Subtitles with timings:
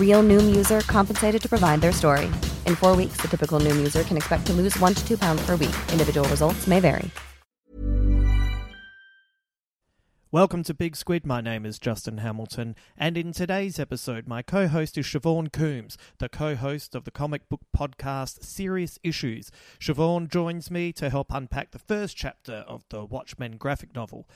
[0.00, 2.26] Real Noom user compensated to provide their story.
[2.66, 5.40] In four weeks, the typical Noom user can expect to lose one to two pounds
[5.46, 5.76] per week.
[5.92, 7.08] Individual results may vary.
[10.32, 11.26] Welcome to Big Squid.
[11.26, 15.98] My name is Justin Hamilton, and in today's episode, my co host is Siobhan Coombs,
[16.18, 19.50] the co host of the comic book podcast Serious Issues.
[19.80, 24.28] Siobhan joins me to help unpack the first chapter of the Watchmen graphic novel.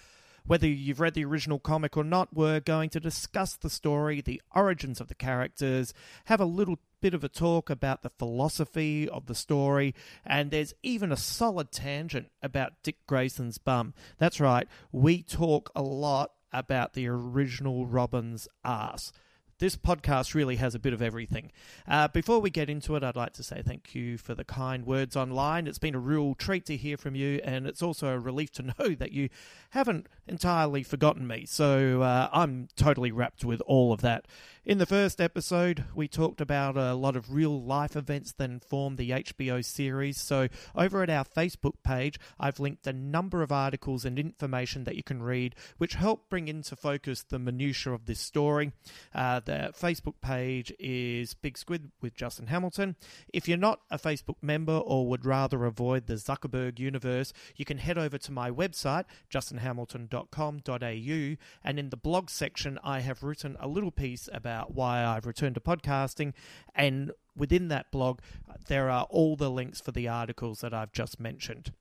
[0.46, 4.42] Whether you've read the original comic or not, we're going to discuss the story, the
[4.54, 5.94] origins of the characters,
[6.26, 10.74] have a little bit of a talk about the philosophy of the story, and there's
[10.82, 13.94] even a solid tangent about Dick Grayson's bum.
[14.18, 19.12] That's right, we talk a lot about the original Robin's ass
[19.58, 21.52] this podcast really has a bit of everything.
[21.86, 24.86] Uh, before we get into it, I'd like to say thank you for the kind
[24.86, 25.66] words online.
[25.66, 28.62] It's been a real treat to hear from you, and it's also a relief to
[28.78, 29.28] know that you
[29.70, 31.46] haven't entirely forgotten me.
[31.46, 34.26] So uh, I'm totally wrapped with all of that.
[34.66, 38.96] In the first episode, we talked about a lot of real life events that informed
[38.96, 40.18] the HBO series.
[40.18, 44.96] So, over at our Facebook page, I've linked a number of articles and information that
[44.96, 48.72] you can read, which help bring into focus the minutiae of this story.
[49.14, 52.96] Uh, the Facebook page is Big Squid with Justin Hamilton.
[53.34, 57.76] If you're not a Facebook member or would rather avoid the Zuckerberg universe, you can
[57.76, 63.68] head over to my website, justinhamilton.com.au, and in the blog section, I have written a
[63.68, 66.32] little piece about about why I've returned to podcasting.
[66.74, 68.20] And within that blog,
[68.68, 71.72] there are all the links for the articles that I've just mentioned.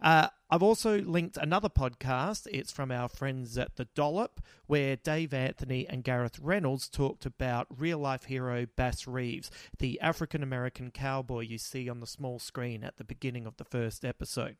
[0.00, 2.46] Uh, I've also linked another podcast.
[2.52, 7.66] It's from our friends at The Dollop, where Dave Anthony and Gareth Reynolds talked about
[7.76, 12.84] real life hero Bass Reeves, the African American cowboy you see on the small screen
[12.84, 14.58] at the beginning of the first episode.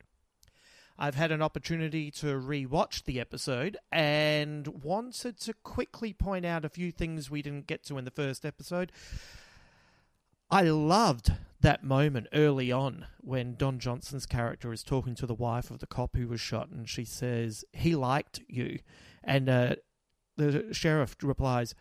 [0.98, 6.68] I've had an opportunity to re-watch the episode and wanted to quickly point out a
[6.68, 8.90] few things we didn't get to in the first episode.
[10.50, 15.70] I loved that moment early on when Don Johnson's character is talking to the wife
[15.70, 18.80] of the cop who was shot, and she says, He liked you.
[19.22, 19.76] And uh,
[20.36, 21.76] the sheriff replies,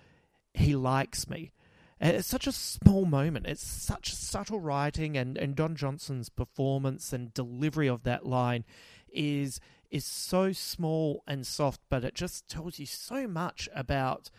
[0.53, 1.53] He likes me.
[1.99, 3.47] And it's such a small moment.
[3.47, 8.63] It's such subtle writing, and, and Don Johnson's performance and delivery of that line
[9.11, 9.59] is
[9.89, 14.29] is so small and soft, but it just tells you so much about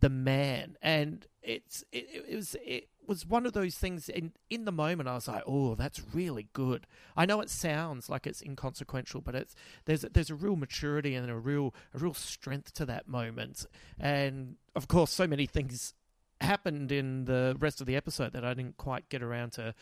[0.00, 0.76] the man.
[0.82, 5.08] And it's it, it was it was one of those things in in the moment
[5.08, 6.86] I was like, "Oh, that's really good."
[7.16, 9.54] I know it sounds like it's inconsequential, but it's
[9.84, 13.66] there's there's a real maturity and a real a real strength to that moment.
[13.98, 15.94] And of course, so many things
[16.40, 19.74] happened in the rest of the episode that I didn't quite get around to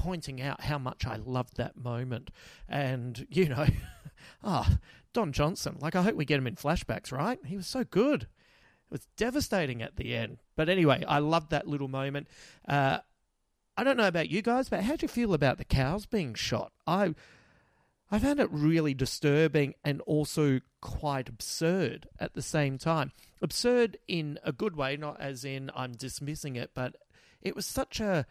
[0.00, 2.30] pointing out how much I loved that moment.
[2.66, 3.66] And, you know,
[4.42, 4.76] ah, oh,
[5.12, 7.38] Don Johnson, like, I hope we get him in flashbacks, right?
[7.44, 8.22] He was so good.
[8.22, 8.28] It
[8.90, 10.38] was devastating at the end.
[10.56, 12.28] But anyway, I loved that little moment.
[12.66, 13.00] Uh,
[13.76, 16.34] I don't know about you guys, but how do you feel about the cows being
[16.34, 16.72] shot?
[16.86, 17.14] I.
[18.12, 23.12] I found it really disturbing and also quite absurd at the same time.
[23.40, 26.96] Absurd in a good way, not as in I'm dismissing it, but
[27.40, 28.26] it was such a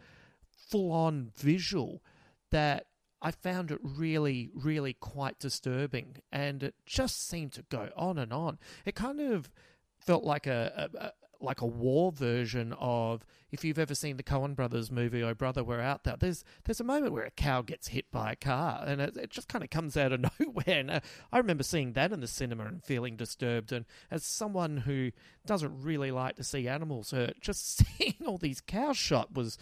[0.70, 2.02] full on visual
[2.50, 2.86] that
[3.22, 6.16] I found it really, really quite disturbing.
[6.32, 8.58] And it just seemed to go on and on.
[8.84, 9.50] It kind of
[9.98, 11.12] felt like a, a, a
[11.42, 15.64] like a war version of if you've ever seen the Coen Brothers movie "Oh Brother,
[15.64, 18.84] We're Out There." There's there's a moment where a cow gets hit by a car,
[18.86, 20.64] and it, it just kind of comes out of nowhere.
[20.66, 21.00] And uh,
[21.32, 23.72] I remember seeing that in the cinema and feeling disturbed.
[23.72, 25.12] And as someone who
[25.46, 29.58] doesn't really like to see animals hurt, just seeing all these cows shot was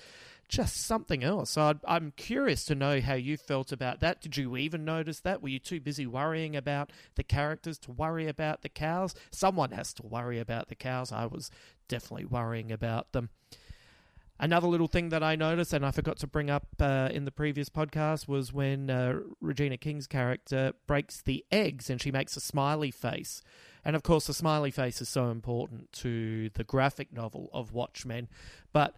[0.49, 1.51] just something else.
[1.51, 4.21] So i am curious to know how you felt about that.
[4.21, 5.43] Did you even notice that?
[5.43, 9.15] Were you too busy worrying about the characters to worry about the cows?
[9.31, 11.13] Someone has to worry about the cows.
[11.13, 11.51] I was
[11.87, 13.31] definitely worrying about them.
[14.41, 17.33] Another little thing that I noticed, and I forgot to bring up uh, in the
[17.33, 22.41] previous podcast, was when uh, Regina King's character breaks the eggs and she makes a
[22.41, 23.43] smiley face.
[23.85, 28.29] And of course, the smiley face is so important to the graphic novel of Watchmen.
[28.73, 28.95] But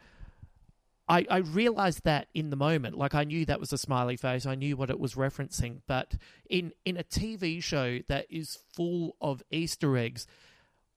[1.10, 2.96] I, I realized that in the moment.
[2.96, 4.46] Like I knew that was a smiley face.
[4.46, 5.80] I knew what it was referencing.
[5.88, 6.14] But
[6.48, 10.28] in, in a TV show that is full of Easter eggs,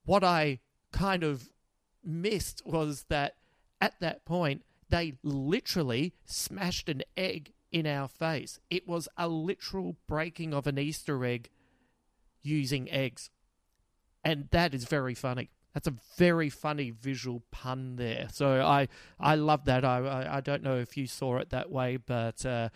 [0.04, 0.60] what I
[0.92, 1.50] kind of
[2.04, 3.34] missed was that
[3.80, 8.60] at that point, they literally smashed an egg in our face.
[8.70, 11.50] It was a literal breaking of an Easter egg
[12.40, 13.30] using eggs.
[14.22, 15.50] And that is very funny.
[15.74, 18.28] That's a very funny visual pun there.
[18.32, 18.88] So I
[19.18, 19.84] I love that.
[19.84, 22.68] I I, I don't know if you saw it that way, but uh,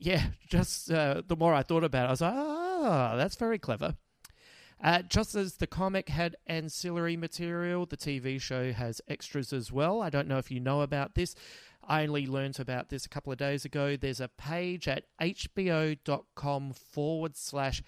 [0.00, 3.58] yeah, just uh, the more I thought about it, I was like, ah, that's very
[3.58, 3.94] clever.
[4.82, 10.02] Uh, just as the comic had ancillary material, the TV show has extras as well.
[10.02, 11.34] I don't know if you know about this.
[11.86, 13.96] I only learnt about this a couple of days ago.
[13.96, 17.82] There's a page at hbo.com forward slash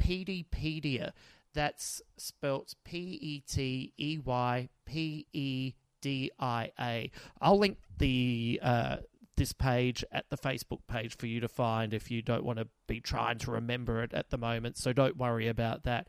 [0.00, 1.12] Peteypedia
[1.54, 7.10] that's spelt P E T E Y P E D I A.
[7.40, 8.96] I'll link the uh,
[9.36, 12.68] this page at the Facebook page for you to find if you don't want to
[12.86, 14.76] be trying to remember it at the moment.
[14.76, 16.08] So don't worry about that.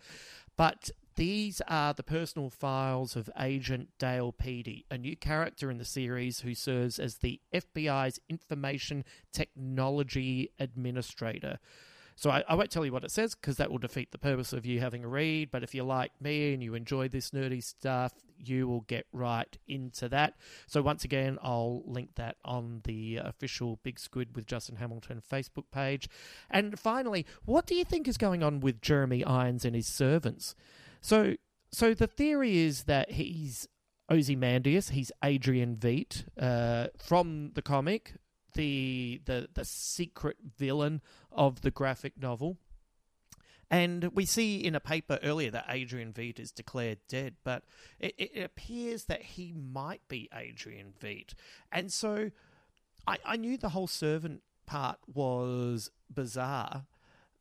[0.56, 5.86] But these are the personal files of Agent Dale Petey, a new character in the
[5.86, 11.60] series who serves as the FBI's Information Technology Administrator.
[12.16, 14.54] So I, I won't tell you what it says because that will defeat the purpose
[14.54, 15.52] of you having a read.
[15.52, 19.58] But if you're like me and you enjoy this nerdy stuff, you will get right
[19.68, 20.36] into that.
[20.68, 25.66] So once again, I'll link that on the official Big Squid with Justin Hamilton Facebook
[25.72, 26.08] page.
[26.50, 30.56] And finally, what do you think is going on with Jeremy Irons and his servants?
[31.02, 31.36] So,
[31.72, 33.68] so the theory is that he's
[34.12, 38.14] Ozymandias, he's Adrian Veidt uh, from the comic,
[38.54, 41.02] the the the secret villain
[41.32, 42.58] of the graphic novel.
[43.72, 47.64] And we see in a paper earlier that Adrian Veidt is declared dead, but
[48.00, 51.34] it, it appears that he might be Adrian Veidt.
[51.72, 52.30] And so
[53.08, 56.86] I, I knew the whole servant part was bizarre.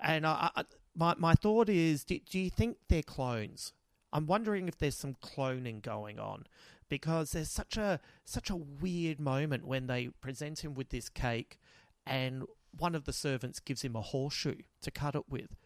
[0.00, 0.65] And I, I,
[0.97, 3.75] my, my thought is do, do you think they're clones?
[4.12, 6.47] I'm wondering if there's some cloning going on
[6.93, 11.59] because there's such a such a weird moment when they present him with this cake
[12.05, 12.44] and
[12.79, 15.56] one of the servants gives him a horseshoe to cut it with.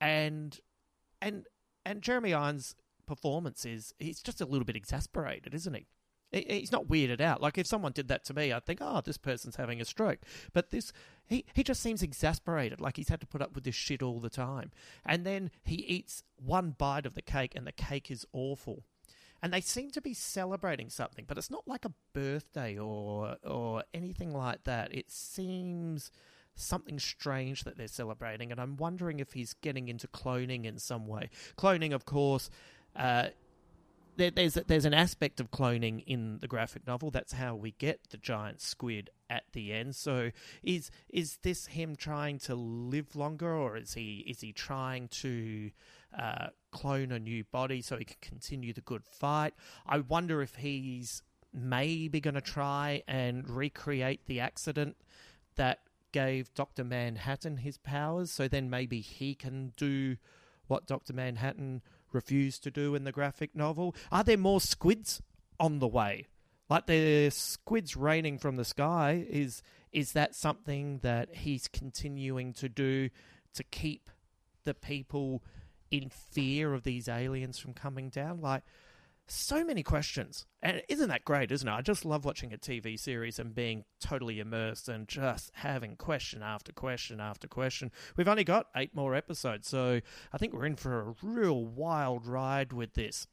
[0.00, 0.58] And
[1.20, 1.44] and
[1.84, 2.76] and Jeremy Irons
[3.06, 5.86] performance is he's just a little bit exasperated isn't he?
[6.32, 7.42] He's not weirded out.
[7.42, 10.20] Like if someone did that to me I'd think oh this person's having a stroke.
[10.54, 10.94] But this
[11.26, 14.18] he he just seems exasperated like he's had to put up with this shit all
[14.18, 14.70] the time.
[15.04, 18.84] And then he eats one bite of the cake and the cake is awful
[19.44, 23.84] and they seem to be celebrating something, but it's not like a birthday or or
[23.92, 24.94] anything like that.
[24.94, 26.10] It seems
[26.54, 31.06] something strange that they're celebrating, and I'm wondering if he's getting into cloning in some
[31.06, 31.28] way.
[31.58, 32.48] Cloning, of course.
[32.96, 33.28] Uh,
[34.16, 37.10] there, there's there's an aspect of cloning in the graphic novel.
[37.10, 39.96] That's how we get the giant squid at the end.
[39.96, 40.30] So
[40.62, 45.70] is is this him trying to live longer, or is he is he trying to
[46.16, 49.54] uh, clone a new body so he can continue the good fight.
[49.86, 54.96] I wonder if he's maybe going to try and recreate the accident
[55.56, 55.80] that
[56.12, 56.84] gave Dr.
[56.84, 60.16] Manhattan his powers, so then maybe he can do
[60.66, 61.12] what Dr.
[61.12, 61.82] Manhattan
[62.14, 63.94] refused to do in the graphic novel.
[64.10, 65.20] Are there more squids
[65.58, 66.26] on the way?
[66.70, 72.68] Like the squids raining from the sky is is that something that he's continuing to
[72.68, 73.10] do
[73.54, 74.10] to keep
[74.64, 75.44] the people
[75.90, 78.40] in fear of these aliens from coming down?
[78.40, 78.64] Like,
[79.26, 80.46] so many questions.
[80.62, 81.72] And isn't that great, isn't it?
[81.72, 86.42] I just love watching a TV series and being totally immersed and just having question
[86.42, 87.90] after question after question.
[88.16, 90.00] We've only got eight more episodes, so
[90.32, 93.26] I think we're in for a real wild ride with this.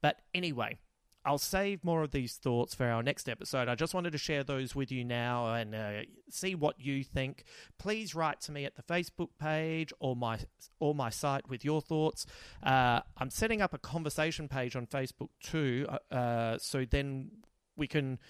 [0.00, 0.78] But anyway,
[1.26, 3.68] I'll save more of these thoughts for our next episode.
[3.68, 7.42] I just wanted to share those with you now and uh, see what you think.
[7.78, 10.38] Please write to me at the Facebook page or my
[10.78, 12.26] or my site with your thoughts.
[12.62, 17.32] Uh, I'm setting up a conversation page on Facebook too, uh, uh so then
[17.76, 18.20] we can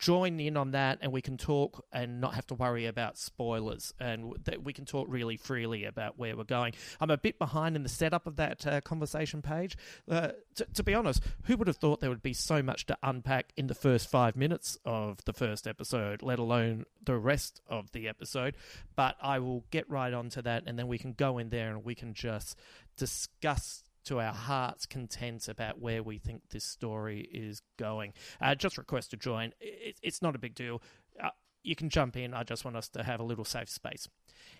[0.00, 3.92] join in on that and we can talk and not have to worry about spoilers
[4.00, 6.72] and that we can talk really freely about where we're going.
[7.00, 9.76] I'm a bit behind in the setup of that uh, conversation page.
[10.10, 12.96] Uh, t- to be honest, who would have thought there would be so much to
[13.02, 17.92] unpack in the first five minutes of the first episode, let alone the rest of
[17.92, 18.56] the episode?
[18.96, 21.84] But I will get right onto that and then we can go in there and
[21.84, 22.56] we can just
[22.96, 28.12] discuss to our heart's content about where we think this story is going.
[28.40, 29.52] Uh, just request to join.
[29.60, 30.82] It, it's not a big deal.
[31.22, 31.30] Uh,
[31.62, 32.32] you can jump in.
[32.34, 34.08] I just want us to have a little safe space.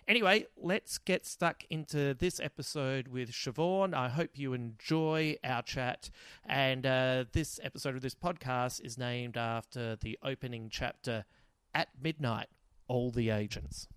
[0.07, 3.93] Anyway, let's get stuck into this episode with Siobhan.
[3.93, 6.09] I hope you enjoy our chat.
[6.45, 11.25] And uh, this episode of this podcast is named after the opening chapter
[11.73, 12.47] At Midnight,
[12.87, 13.87] All the Agents.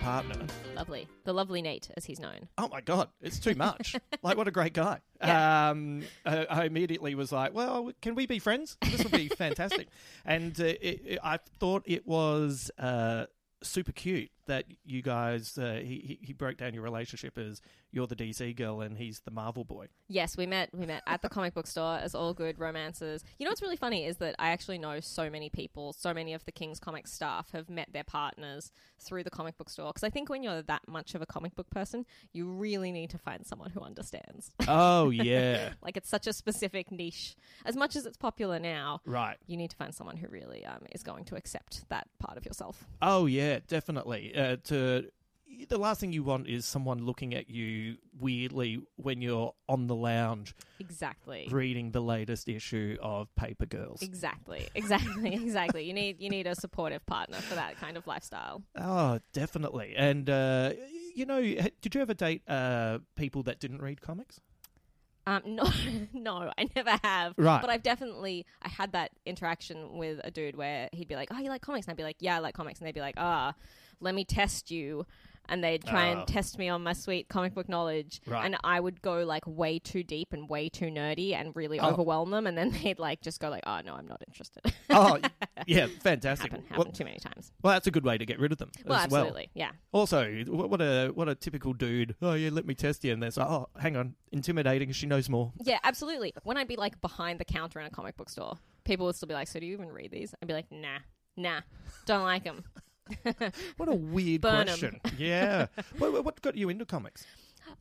[0.00, 0.44] Partner.
[0.74, 1.06] Lovely.
[1.24, 2.48] The lovely Nate, as he's known.
[2.58, 3.94] Oh my God, it's too much.
[4.22, 5.00] like, what a great guy.
[5.22, 5.68] Yeah.
[5.68, 8.78] Um, I, I immediately was like, well, can we be friends?
[8.80, 9.88] This would be fantastic.
[10.24, 13.26] and uh, it, it, I thought it was uh,
[13.62, 18.16] super cute that you guys, uh, he, he broke down your relationship as you're the
[18.16, 19.86] DC girl and he's the Marvel boy.
[20.08, 20.70] Yes, we met.
[20.74, 23.24] We met at the comic book store as all good romances.
[23.38, 25.92] You know what's really funny is that I actually know so many people.
[25.92, 29.70] So many of the King's Comics staff have met their partners through the comic book
[29.70, 29.88] store.
[29.88, 33.10] Because I think when you're that much of a comic book person, you really need
[33.10, 34.50] to find someone who understands.
[34.66, 37.36] Oh yeah, like it's such a specific niche.
[37.64, 39.36] As much as it's popular now, right?
[39.46, 42.44] You need to find someone who really um, is going to accept that part of
[42.44, 42.84] yourself.
[43.00, 44.34] Oh yeah, definitely.
[44.40, 45.10] Uh, to
[45.68, 49.94] the last thing you want is someone looking at you weirdly when you're on the
[49.94, 50.54] lounge.
[50.78, 51.48] Exactly.
[51.50, 54.02] Reading the latest issue of Paper Girls.
[54.02, 54.68] Exactly.
[54.74, 55.34] Exactly.
[55.42, 55.84] exactly.
[55.84, 58.62] You need you need a supportive partner for that kind of lifestyle.
[58.76, 59.94] Oh, definitely.
[59.96, 60.72] And uh,
[61.14, 64.40] you know, did you ever date uh, people that didn't read comics?
[65.26, 65.70] Um, no,
[66.12, 67.34] no, I never have.
[67.36, 67.60] Right.
[67.60, 71.38] But I've definitely I had that interaction with a dude where he'd be like, "Oh,
[71.38, 73.16] you like comics?" And I'd be like, "Yeah, I like comics." And they'd be like,
[73.18, 73.54] "Ah,
[74.00, 75.06] let me test you."
[75.50, 76.24] and they'd try and ah.
[76.24, 78.22] test me on my sweet comic book knowledge.
[78.24, 78.46] Right.
[78.46, 81.88] And I would go like way too deep and way too nerdy and really oh.
[81.88, 82.46] overwhelm them.
[82.46, 84.72] And then they'd like just go like, oh, no, I'm not interested.
[84.90, 85.18] oh,
[85.66, 86.52] yeah, fantastic.
[86.52, 87.52] Happened, happened well, too many times.
[87.62, 88.70] Well, that's a good way to get rid of them.
[88.86, 89.66] Well, absolutely, well.
[89.66, 89.70] yeah.
[89.92, 92.14] Also, what a what a typical dude.
[92.22, 93.12] Oh, yeah, let me test you.
[93.12, 94.92] And they're like, oh, hang on, intimidating.
[94.92, 95.52] She knows more.
[95.64, 96.32] Yeah, absolutely.
[96.44, 99.28] When I'd be like behind the counter in a comic book store, people would still
[99.28, 100.32] be like, so do you even read these?
[100.40, 100.98] I'd be like, nah,
[101.36, 101.60] nah,
[102.06, 102.62] don't like them.
[103.76, 104.66] what a weird Burn 'em.
[104.66, 105.00] question.
[105.18, 105.66] Yeah.
[105.98, 107.26] what, what got you into comics?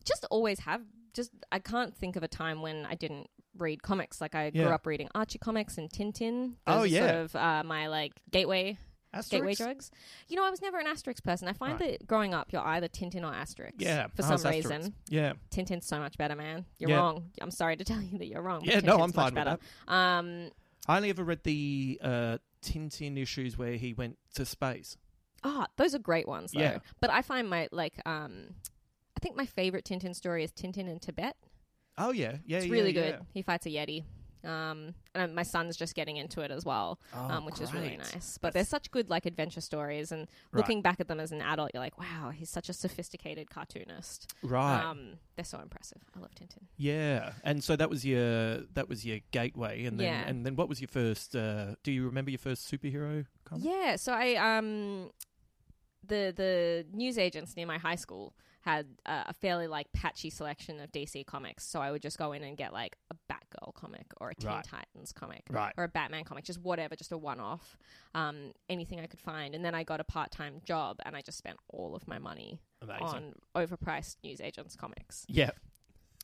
[0.05, 0.81] Just always have.
[1.13, 4.21] Just I can't think of a time when I didn't read comics.
[4.21, 4.63] Like I Yeah.
[4.65, 6.53] grew up reading Archie comics and Tintin.
[6.67, 6.99] Oh, Those are yeah.
[7.07, 8.77] Sort of uh, my like gateway
[9.29, 9.57] gateway Asterix?
[9.57, 9.91] drugs.
[10.27, 11.47] You know, I was never an Asterix person.
[11.47, 11.97] I find Right.
[11.99, 13.71] that growing up, you're either Tintin or Asterix.
[13.79, 14.05] Yeah.
[14.15, 14.53] For I some was Asterix.
[14.53, 15.33] reason, Yeah.
[15.49, 16.65] Tintin's so much better, man.
[16.77, 16.97] You're Yeah.
[16.97, 17.31] wrong.
[17.41, 18.59] I'm sorry to tell you that you're wrong.
[18.59, 19.91] but Yeah, no, Tintin's I'm fine much with better.
[19.91, 20.51] Um,
[20.87, 24.95] I only ever read the uh, Tintin issues where he went to space.
[25.43, 26.59] Ah, those are great ones though.
[26.59, 26.79] Yeah.
[26.99, 28.55] But I find my like um
[29.15, 31.35] I think my favorite Tintin story is Tintin in Tibet.
[31.97, 32.37] Oh, yeah.
[32.45, 33.11] Yeah, It's yeah, really yeah.
[33.11, 33.19] good.
[33.33, 34.05] He fights a yeti.
[34.41, 37.97] Um, and my son's just getting into it as well, Oh, um, which is really
[37.97, 38.37] nice.
[38.37, 40.21] But they're such good like adventure stories, and
[40.53, 40.59] Right.
[40.59, 44.33] looking back at them as an adult, you're like, wow, he's such a sophisticated cartoonist.
[44.41, 44.81] Right.
[44.81, 46.01] Um, they're so impressive.
[46.15, 46.67] I love Tintin.
[46.77, 50.23] Yeah, and so that was your that was your gateway, and then Yeah.
[50.25, 51.35] and then what was your first?
[51.35, 53.65] Uh, do you remember your first superhero comic?
[53.65, 55.11] Yeah, so I um
[56.09, 60.81] the the news agents near my high school had uh, a fairly like patchy selection
[60.81, 64.07] of DC comics, so I would just go in and get like a Batgirl comic
[64.19, 64.63] or a Teen Right.
[64.65, 65.73] Titans comic Right.
[65.77, 67.77] or a Batman comic, just whatever, just a one off,
[68.13, 69.55] um, anything I could find.
[69.55, 72.19] And then I got a part time job, and I just spent all of my
[72.19, 73.03] money Amazing.
[73.05, 75.25] on overpriced news agents comics.
[75.29, 75.51] Yeah.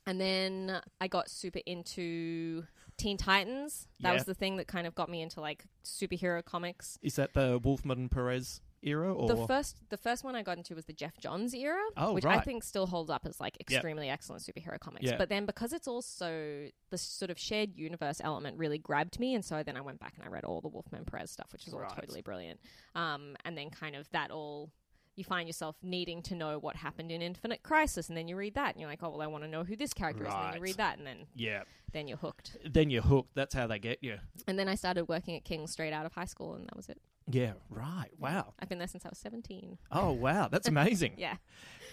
[0.06, 2.66] And then I got super into
[2.98, 3.88] Teen Titans.
[4.02, 4.14] That Yeah.
[4.16, 7.00] was the thing that kind of got me into like superhero comics.
[7.02, 10.76] Is that the Wolfman Perez era, or The first, the first one I got into
[10.76, 14.10] was the Geoff Johns era, Oh, which I think still holds up as like extremely
[14.10, 15.06] excellent superhero comics.
[15.06, 15.18] Yeah.
[15.18, 19.44] But then because it's also the sort of shared universe element really grabbed me, and
[19.44, 21.74] so then I went back and I read all the Wolfman Perez stuff, which is
[21.74, 21.92] all Right.
[21.96, 22.60] totally brilliant.
[22.94, 24.72] Um, and then kind of that all.
[25.18, 28.56] You find yourself needing to know what happened in Infinite Crisis, and then you read
[28.56, 30.48] that, and you're like, "Oh, well, I want to know who this character is." And
[30.48, 31.64] then you read that, and then yeah,
[31.94, 32.58] then you're hooked.
[32.70, 33.34] then you're hooked.
[33.34, 34.18] That's how they get you.
[34.46, 36.90] And then I started working at King straight out of high school, and that was
[36.90, 37.00] it.
[37.30, 38.10] Yeah, right.
[38.20, 38.54] Wow.
[38.60, 39.78] I've been there since I was 17.
[39.92, 41.14] Oh wow, that's amazing.
[41.18, 41.36] Yeah.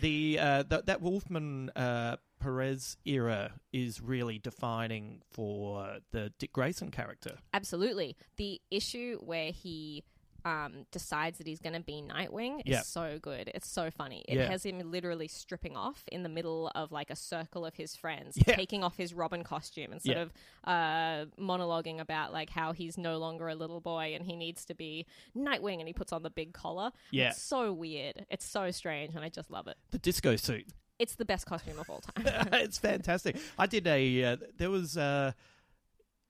[0.01, 6.91] The uh, th- that Wolfman uh, Perez era is really defining for the Dick Grayson
[6.91, 7.37] character.
[7.55, 8.17] Absolutely.
[8.37, 10.03] The issue where he
[10.45, 12.83] um, decides that he's going to be Nightwing is Yeah.
[12.83, 13.51] so good.
[13.55, 14.25] It's so funny.
[14.29, 14.47] It Yeah.
[14.49, 18.37] has him literally stripping off in the middle of like a circle of his friends,
[18.37, 18.57] Yeah.
[18.57, 20.23] taking off his Robin costume and sort Yeah.
[20.23, 20.33] of
[20.65, 24.75] uh, monologuing about like how he's no longer a little boy and he needs to
[24.75, 25.07] be
[25.37, 26.93] Nightwing and he puts on the big collar.
[27.11, 27.31] Yeah.
[27.31, 28.27] It's so weird.
[28.31, 29.77] It's so strange and I just love it.
[29.91, 30.67] The disco suit.
[30.99, 32.25] It's the best costume of all time.
[32.53, 33.37] it's fantastic.
[33.59, 34.25] I did a.
[34.25, 34.97] Uh, there was.
[34.97, 35.33] Uh,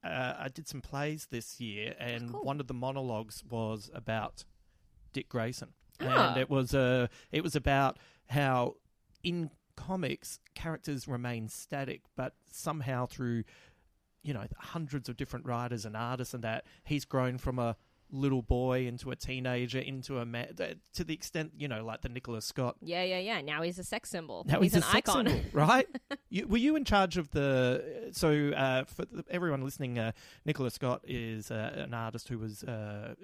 [0.04, 2.44] uh, I did some plays this year, and Oh, cool.
[2.44, 4.44] one of the monologues was about
[5.12, 6.30] Dick Grayson, Ah.
[6.32, 7.99] and it was uh, it was about
[8.30, 8.76] how
[9.23, 13.44] in comics characters remain static, but somehow through
[14.23, 17.76] you know hundreds of different writers and artists and that he's grown from a
[18.12, 20.54] little boy into a teenager into a man
[20.92, 23.40] to the extent you know like the Nicola Scott yeah, yeah, yeah.
[23.40, 24.45] Now he's a sex symbol.
[24.47, 25.26] now he's, he's, an icon.
[25.26, 25.88] symbol, right?
[26.28, 28.11] you, were you in charge of the?
[28.12, 30.12] So uh, for everyone listening, uh,
[30.45, 33.14] Nicola Scott is uh, an artist who was uh,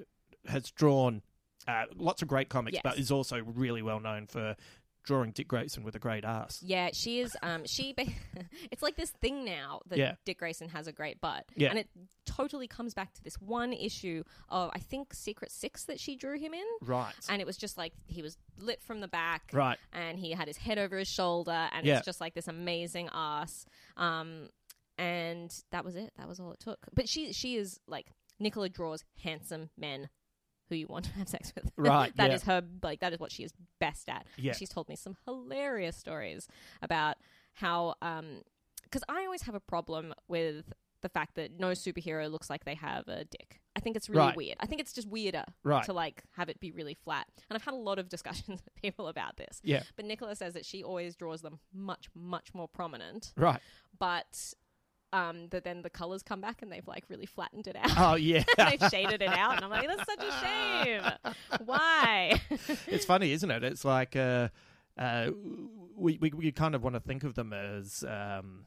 [0.47, 1.23] has drawn
[1.67, 2.83] uh, lots of great comics, Yes.
[2.83, 4.57] but is also really well known for
[5.09, 6.63] drawing Dick Grayson with a great ass.
[6.65, 7.37] Yeah, she is.
[7.43, 7.95] Um, she.
[8.71, 10.15] It's like this thing now that Yeah.
[10.25, 11.71] Dick Grayson has a great butt, Yeah.
[11.71, 11.89] and it
[12.27, 16.39] totally comes back to this one issue of I think Secret Six that she drew
[16.39, 17.15] him in, Right.
[17.29, 19.79] and it was just like he was lit from the back, Right.
[19.93, 21.97] and he had his head over his shoulder, and Yeah.
[21.97, 23.65] it's just like this amazing ass.
[23.97, 24.51] Um,
[24.99, 26.13] and that was it.
[26.19, 26.79] That was all it took.
[26.93, 28.07] But she, she is like
[28.39, 30.09] Nicola draws handsome men.
[30.69, 31.71] Who you want to have sex with?
[31.77, 32.37] Right, That yeah.
[32.37, 34.27] is her like that is what she is best at.
[34.37, 34.53] Yeah.
[34.53, 36.49] She's told me some hilarious stories
[36.83, 37.17] about
[37.55, 38.43] how um
[38.85, 40.73] because I always have a problem with
[41.03, 43.61] the fact that no superhero looks like they have a dick.
[43.77, 44.37] I think it's really Right.
[44.37, 44.57] weird.
[44.59, 45.85] I think it's just weirder Right.
[45.85, 47.27] to like have it be really flat.
[47.49, 49.61] And I've had a lot of discussions with people about this.
[49.63, 49.83] Yeah.
[49.95, 53.33] But Nicola says that she always draws them much, much more prominent.
[53.37, 53.61] Right.
[53.97, 54.55] But
[55.13, 57.91] um, that then the colors come back and they've like really flattened it out.
[57.97, 58.45] Oh yeah.
[58.57, 61.03] they've shaded it out, and I'm like, that's such a shame.
[61.65, 62.41] Why?
[62.87, 63.65] it's funny, isn't it?
[63.65, 64.49] It's like uh,
[64.99, 65.31] uh,
[65.97, 68.67] we, we we kind of want to think of them as um,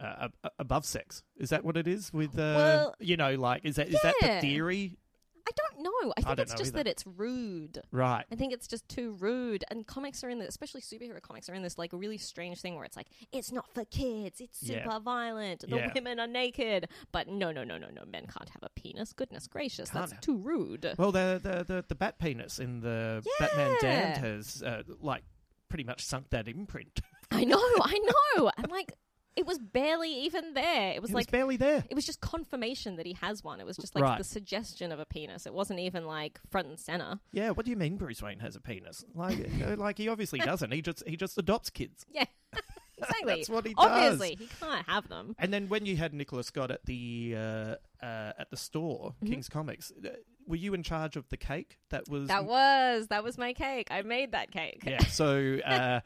[0.00, 1.22] uh, above sex.
[1.36, 2.12] Is that what it is?
[2.12, 4.98] With uh, Well, you know, like is that is that the theory?
[5.46, 6.12] I don't know.
[6.16, 6.84] I think don't it's know just either.
[6.84, 7.82] that it's rude.
[7.90, 8.24] Right.
[8.30, 9.64] I think it's just too rude.
[9.70, 12.76] And comics are in this, especially superhero comics are in this like really strange thing
[12.76, 14.40] where it's like it's not for kids.
[14.40, 14.84] It's Yeah.
[14.84, 15.60] super violent.
[15.68, 15.92] The Yeah.
[15.94, 16.88] women are naked.
[17.10, 18.04] But no, no, no, no, no.
[18.06, 19.12] Men can't have a penis.
[19.12, 20.22] Goodness gracious, that's Can't.
[20.22, 20.94] too rude.
[20.98, 23.88] Well, the the the, the bat penis in the Batman Yeah.
[24.14, 25.24] Damned has uh, like
[25.68, 27.00] pretty much sunk that imprint.
[27.30, 28.50] I know, I know.
[28.58, 28.92] And like,
[29.36, 30.92] it was barely even there.
[30.92, 31.84] It was it like was barely there.
[31.88, 33.60] it was just confirmation that he has one.
[33.60, 34.18] It was just like Right.
[34.18, 35.46] the suggestion of a penis.
[35.46, 37.18] It wasn't even like front and center.
[37.32, 37.50] Yeah.
[37.50, 39.04] What do you mean Bruce Wayne has a penis?
[39.14, 39.38] Like,
[39.78, 40.70] like he obviously doesn't.
[40.72, 42.04] He just he just adopts kids.
[42.12, 42.24] Yeah,
[42.98, 43.34] exactly.
[43.36, 44.48] That's what he Obviously, does.
[44.48, 45.34] he can't have them.
[45.38, 49.32] And then when you had Nicola Scott at the uh, uh, at the store, Mm-hmm.
[49.32, 50.08] King's Comics, uh,
[50.46, 52.28] were you in charge of the cake that was?
[52.28, 53.88] That was that was my cake.
[53.90, 54.82] I made that cake.
[54.86, 55.04] yeah.
[55.04, 56.00] So uh,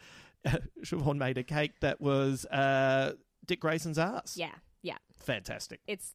[0.85, 3.13] Siobhan made a cake that was uh,
[3.47, 4.37] Dick Grayson's ass.
[4.37, 4.97] yeah, yeah.
[5.19, 5.81] Fantastic.
[5.87, 6.15] It's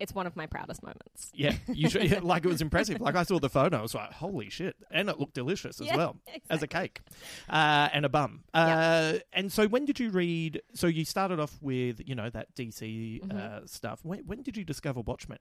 [0.00, 1.30] it's one of my proudest moments.
[1.34, 3.00] Yeah, you should, yeah, like it was impressive.
[3.00, 5.88] Like I saw the photo, I was like, "Holy shit!" And it looked delicious as
[5.88, 6.16] Yeah, well
[6.50, 7.00] as a cake
[7.48, 8.44] uh, and a bum.
[8.54, 10.62] Uh, And so, when did you read?
[10.74, 13.36] So you started off with you know that DC Mm-hmm.
[13.36, 14.00] uh, stuff.
[14.04, 15.38] When, when did you discover Watchmen?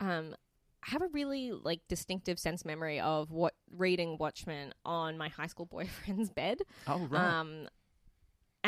[0.00, 0.34] Um,
[0.86, 5.48] I have a really like distinctive sense memory of what reading Watchmen on my high
[5.48, 6.60] school boyfriend's bed.
[6.86, 7.68] Oh Um,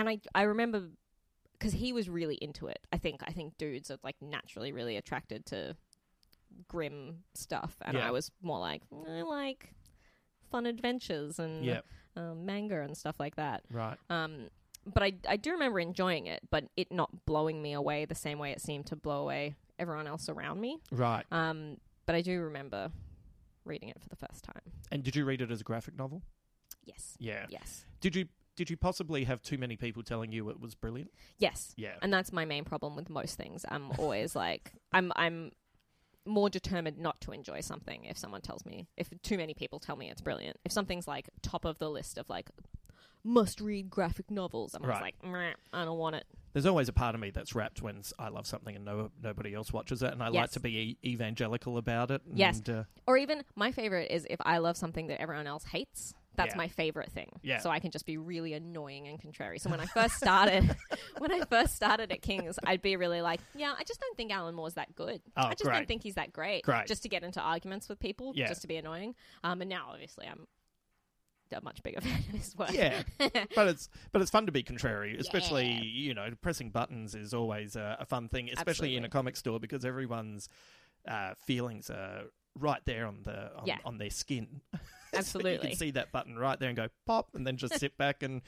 [0.01, 0.89] and I I remember
[1.53, 2.81] because he was really into it.
[2.93, 5.77] I think I think dudes are like naturally really attracted to
[6.69, 8.09] grim stuff, and Yeah.
[8.09, 9.75] I was more like I like
[10.51, 11.81] fun adventures and Yeah.
[12.17, 13.65] um, manga and stuff like that.
[13.71, 13.97] right.
[14.09, 14.51] Um,
[14.87, 18.39] but I I do remember enjoying it, but it not blowing me away the same
[18.39, 20.79] way it seemed to blow away everyone else around me.
[20.91, 21.25] Right.
[21.31, 22.91] Um, but I do remember
[23.65, 24.63] reading it for the first time.
[24.91, 26.23] And did you read it as a graphic novel?
[26.85, 27.17] Yes.
[27.21, 27.47] Yeah.
[27.51, 27.85] Yes.
[28.01, 28.29] Did you
[28.61, 31.11] did you possibly have too many people telling you it was brilliant?
[31.39, 31.73] Yes.
[31.79, 31.95] Yeah.
[32.03, 33.65] And that's my main problem with most things.
[33.67, 35.53] I'm always like I'm I'm
[36.27, 39.97] more determined not to enjoy something if someone tells me if too many people tell
[39.97, 40.59] me it's brilliant.
[40.63, 42.51] If something's like top of the list of like
[43.25, 45.01] must read graphic novels, I'm Right.
[45.01, 46.25] like "Meh, I don't want it.
[46.53, 49.55] There's always a part of me that's wrapped when I love something and no nobody
[49.55, 52.21] else watches it, and I like to be e- evangelical about it.
[52.35, 52.61] Yes.
[52.69, 56.13] uh, Or even my favorite is if I love something that everyone else hates.
[56.37, 56.59] That's Yeah.
[56.59, 57.29] my favorite thing.
[57.43, 57.59] Yeah.
[57.59, 59.59] So I can just be really annoying and contrary.
[59.59, 60.75] So when I first started,
[61.19, 64.33] when I first started at Kings, I'd be really like, yeah, I just don't think
[64.33, 65.21] Alan Moore's that good.
[65.37, 65.75] Oh, I just great.
[65.75, 66.63] don't think he's that great.
[66.65, 66.87] Great.
[66.87, 68.49] Just to get into arguments with people, Yeah.
[68.49, 69.15] just to be annoying.
[69.45, 70.47] Um, and now obviously I'm
[71.53, 72.73] a much bigger fan of his work.
[72.73, 75.81] yeah, but it's but it's fun to be contrary, especially Yeah.
[75.83, 79.59] you know pressing buttons is always a, a fun thing, especially in a comic store
[79.59, 80.49] because everyone's
[81.09, 82.23] uh, feelings are
[82.59, 83.79] right there on the on, Yeah.
[83.85, 84.61] on their skin.
[85.23, 87.99] So you can see that button right there and go pop, and then just sit
[87.99, 88.43] back and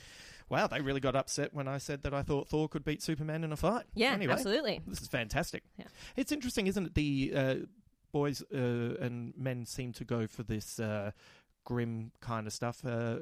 [0.49, 3.43] wow, they really got upset when I said that I thought Thor could beat Superman
[3.43, 3.85] in a fight.
[3.95, 4.81] Yeah, anyway, absolutely.
[4.87, 5.65] This is fantastic.
[5.77, 5.87] Yeah.
[6.15, 6.95] It's interesting, isn't it?
[6.95, 7.55] The uh,
[8.13, 8.57] boys uh,
[9.01, 11.11] and men seem to go for this uh,
[11.65, 12.85] grim kind of stuff.
[12.87, 13.17] Uh,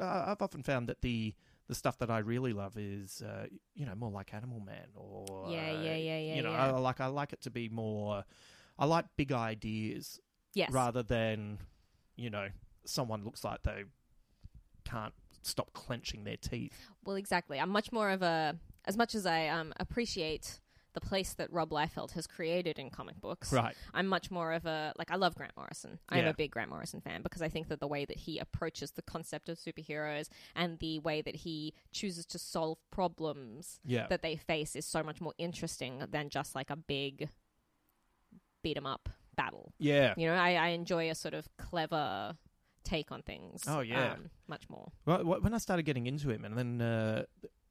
[0.00, 1.34] I've often found that the
[1.68, 5.48] the stuff that I really love is, uh, you know, more like Animal Man or
[5.48, 6.66] Yeah, uh, yeah, yeah, yeah, You know, yeah.
[6.66, 8.24] I like I like it to be more.
[8.78, 10.20] I like big ideas
[10.54, 10.70] Yes.
[10.72, 11.58] rather than,
[12.16, 12.48] you know,
[12.84, 13.84] someone looks like they
[14.84, 16.88] can't stop clenching their teeth.
[17.04, 17.58] Well, exactly.
[17.60, 20.60] I'm much more of a, as much as I um, appreciate
[20.94, 23.52] the place that Rob Liefeld has created in comic books.
[23.52, 23.76] Right.
[23.94, 25.98] I'm much more of a like I love Grant Morrison.
[26.08, 26.30] I'm Yeah.
[26.30, 29.02] a big Grant Morrison fan because I think that the way that he approaches the
[29.02, 34.06] concept of superheroes and the way that he chooses to solve problems Yeah.
[34.08, 37.28] that they face is so much more interesting than just like a big
[38.62, 39.72] beat 'em up battle.
[39.78, 40.14] Yeah.
[40.16, 42.36] You know, I, I enjoy a sort of clever
[42.84, 43.62] take on things.
[43.66, 44.12] Oh, yeah.
[44.14, 44.90] um, much more.
[45.04, 47.24] Well, when I started getting into him, and then uh,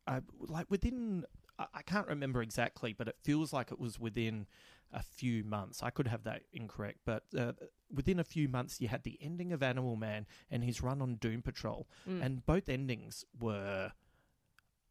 [0.08, 1.26] I like within,
[1.60, 4.48] I I can't remember exactly, but it feels like it was within
[4.94, 5.84] a few months.
[5.84, 7.52] I could have that incorrect, but uh,
[7.94, 11.16] within a few months, you had the ending of Animal Man and his run on
[11.16, 12.24] Doom Patrol, Mm.
[12.26, 13.92] and both endings were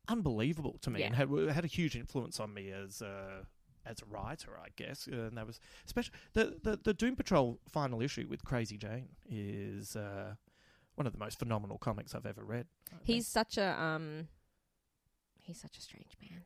[0.08, 1.06] unbelievable to me Yeah.
[1.06, 3.00] and had had a huge influence on me as.
[3.02, 3.44] Uh,
[3.86, 6.12] as a writer, I guess, uh, and that was special.
[6.32, 10.34] The, the the Doom Patrol final issue with Crazy Jane is uh,
[10.96, 12.66] one of the most phenomenal comics I've ever read.
[12.88, 13.02] I think.
[13.04, 14.28] He's such a um
[15.40, 16.42] he's such a strange man.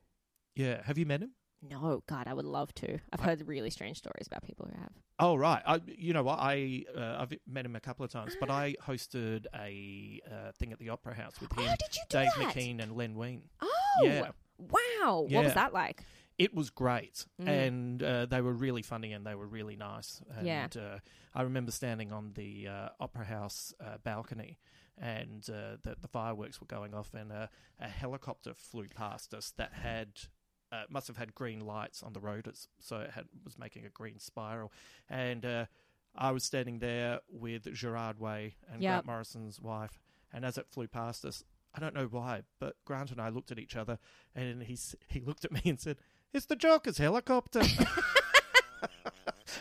[0.55, 0.83] Yeah.
[0.85, 1.31] Have you met him?
[1.63, 2.95] No, God, I would love to.
[3.13, 4.93] I've I- heard really strange stories about people who have.
[5.19, 5.63] Oh right.
[5.67, 8.75] I you know what I uh, I've met him a couple of times, but I
[8.87, 12.31] hosted a uh, thing at the Opera House with him, Oh, did you do Dave
[12.39, 12.55] that?
[12.55, 13.43] McKean, and Len Wein.
[13.61, 13.69] Oh,
[14.03, 14.31] Yeah.
[14.59, 15.27] wow!
[15.29, 16.03] What was that like?
[16.45, 17.49] It was great, Mm.
[17.49, 20.23] and uh, they were really funny and they were really nice.
[20.37, 20.69] And, Yeah.
[20.77, 20.99] Uh,
[21.35, 24.59] I remember standing on the uh, Opera House uh, balcony,
[24.97, 29.53] and uh, the, the fireworks were going off, and a, a helicopter flew past us
[29.57, 30.09] that had.
[30.73, 33.89] Uh, must have had green lights on the rotors, so it had was making a
[33.89, 34.73] green spiral.
[35.09, 35.65] And uh,
[36.15, 38.91] I was standing there with Gerard Way and Yep.
[38.93, 39.99] Grant Morrison's wife,
[40.33, 41.43] and as it flew past us,
[41.75, 43.99] I don't know why, but Grant and I looked at each other,
[44.33, 45.97] and he he looked at me and said,
[46.33, 47.63] "It's the Joker's helicopter."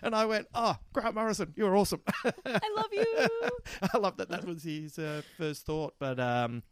[0.03, 3.27] and I went, "Oh, Grant Morrison, you're awesome." I love you.
[3.93, 6.63] I love that that was his uh, first thought, but um,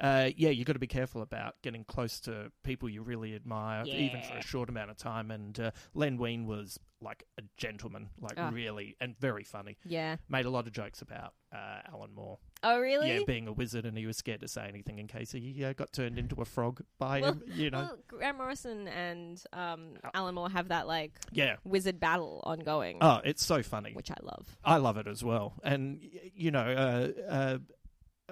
[0.00, 3.84] uh, yeah, you've got to be careful about getting close to people you really admire,
[3.86, 5.30] even for a short amount of time.
[5.30, 8.50] And uh, Len Wein was like a gentleman, like Ah.
[8.52, 9.76] really, and very funny.
[9.84, 10.16] yeah.
[10.28, 12.38] Made a lot of jokes about uh, Alan Moore.
[12.62, 13.12] Oh, really?
[13.12, 15.72] Yeah, being a wizard, and he was scared to say anything in case he uh,
[15.72, 17.42] got turned into a frog by Well- him.
[17.54, 21.56] You know, Well, Grant Morrison and um, Uh, Alan Moore have that like yeah.
[21.64, 23.92] wizard battle ongoing, Oh, it's so funny.
[23.94, 24.56] which I love.
[24.64, 25.54] I love it as well.
[25.64, 27.58] And y- you know, uh, uh,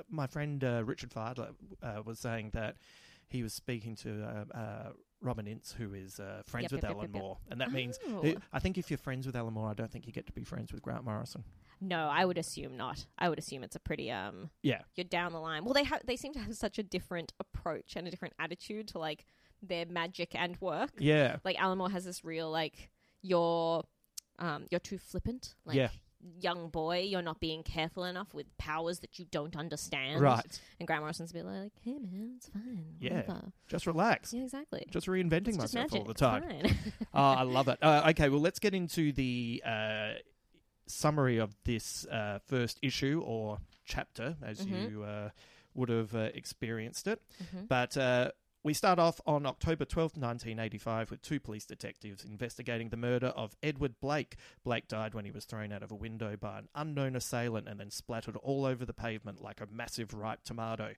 [0.08, 2.76] my friend uh, Richard Fidler uh, was saying that
[3.28, 6.92] he was speaking to uh, uh, Robin Ince, who is uh, friends Yep, with yep,
[6.92, 7.22] Alan yep.
[7.22, 8.34] Moore, and that means Oh.
[8.52, 10.42] I think if you're friends with Alan Moore, I don't think you get to be
[10.44, 11.44] friends with Grant Morrison.
[11.80, 13.06] No, I would assume not.
[13.18, 15.64] I would assume it's a pretty um Yeah, you're down the line.
[15.64, 18.88] Well, they have they seem to have such a different approach and a different attitude
[18.88, 19.24] to like
[19.62, 20.90] their magic and work.
[20.98, 22.90] yeah, Like Alan Moore has this real like
[23.22, 23.82] you're
[24.38, 25.54] um you're too flippant.
[25.64, 25.88] Like Yeah.
[26.40, 30.20] Young boy, you're not being careful enough with powers that you don't understand.
[30.20, 30.60] right.
[30.78, 32.84] And Grant Morrison's a bit like, Hey man, it's fine.
[33.00, 33.16] Yeah.
[33.22, 34.32] whatever." Just relax.
[34.34, 34.86] Yeah, exactly.
[34.90, 35.98] Just reinventing It's myself magic.
[36.00, 36.42] all the it's time.
[36.42, 36.76] fine.
[37.14, 37.78] oh, I love it.
[37.82, 40.12] Uh, okay, well, let's get into the uh,
[40.86, 44.90] summary of this uh, first issue or chapter, as Mhm.
[44.90, 45.30] you uh,
[45.74, 47.22] would have uh, experienced it.
[47.42, 47.68] Mhm.
[47.68, 52.96] But uh, we start off on October 12th, 1985, with two police detectives investigating the
[52.96, 54.36] murder of Edward Blake.
[54.64, 57.80] Blake died when he was thrown out of a window by an unknown assailant and
[57.80, 60.92] then splattered all over the pavement like a massive ripe tomato.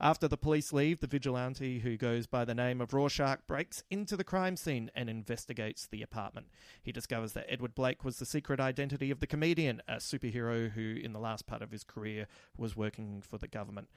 [0.00, 4.16] After the police leave, the vigilante, who goes by the name of Rorschach, breaks into
[4.16, 6.46] the crime scene and investigates the apartment.
[6.84, 10.94] He discovers that Edward Blake was the secret identity of the comedian, a superhero who,
[11.02, 13.88] in the last part of his career, was working for the government.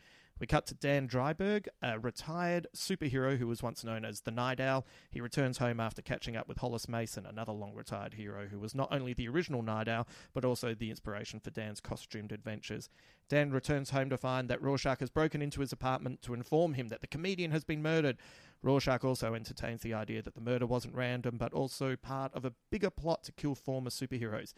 [0.42, 4.60] We cut to Dan Dreiberg, a retired superhero who was once known as the Night
[4.60, 4.88] Owl.
[5.12, 8.74] He returns home after catching up with Hollis Mason, another long retired hero who was
[8.74, 12.90] not only the original Night Owl, but also the inspiration for Dan's costumed adventures.
[13.30, 16.88] Dan returns home to find that Rorschach has broken into his apartment to inform him
[16.88, 18.18] that the comedian has been murdered.
[18.64, 22.54] Rorschach also entertains the idea that the murder wasn't random, but also part of a
[22.72, 24.56] bigger plot to kill former superheroes.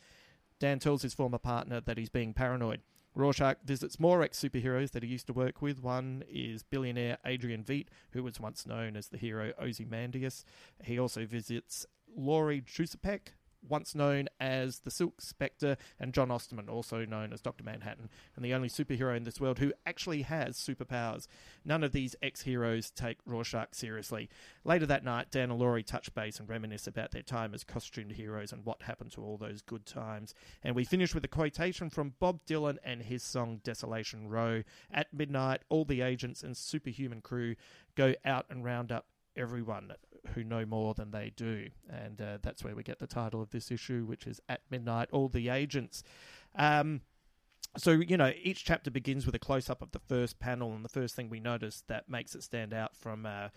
[0.59, 2.79] Dan tells his former partner that he's being paranoid.
[3.15, 5.81] Rorschach visits more ex superheroes that he used to work with.
[5.81, 10.43] One is billionaire Adrian Veidt, who was once known as the hero Ozymandias.
[10.83, 13.33] He also visits Laurie Juspeczyk,
[13.67, 17.63] once known as the Silk Spectre, and John Osterman, also known as Dr.
[17.63, 21.27] Manhattan, and the only superhero in this world who actually has superpowers.
[21.65, 24.29] None of these ex heroes take Rorschach seriously.
[24.63, 28.13] Later that night, Dan and Laurie touch base and reminisce about their time as costumed
[28.13, 30.33] heroes and what happened to all those good times.
[30.63, 34.63] And we finish with a quotation from Bob Dylan and his song Desolation Row.
[34.91, 37.55] At midnight, all the agents and superhuman crew
[37.95, 39.93] go out and round up everyone
[40.33, 41.69] who know more than they do.
[41.89, 45.09] And uh, that's where we get the title of this issue, which is At Midnight,
[45.11, 46.03] All the Agents.
[46.55, 47.01] Um,
[47.77, 50.85] so, you know, each chapter begins with a close up of the first panel, and
[50.85, 53.25] the first thing we notice that makes it stand out from.
[53.25, 53.49] Uh,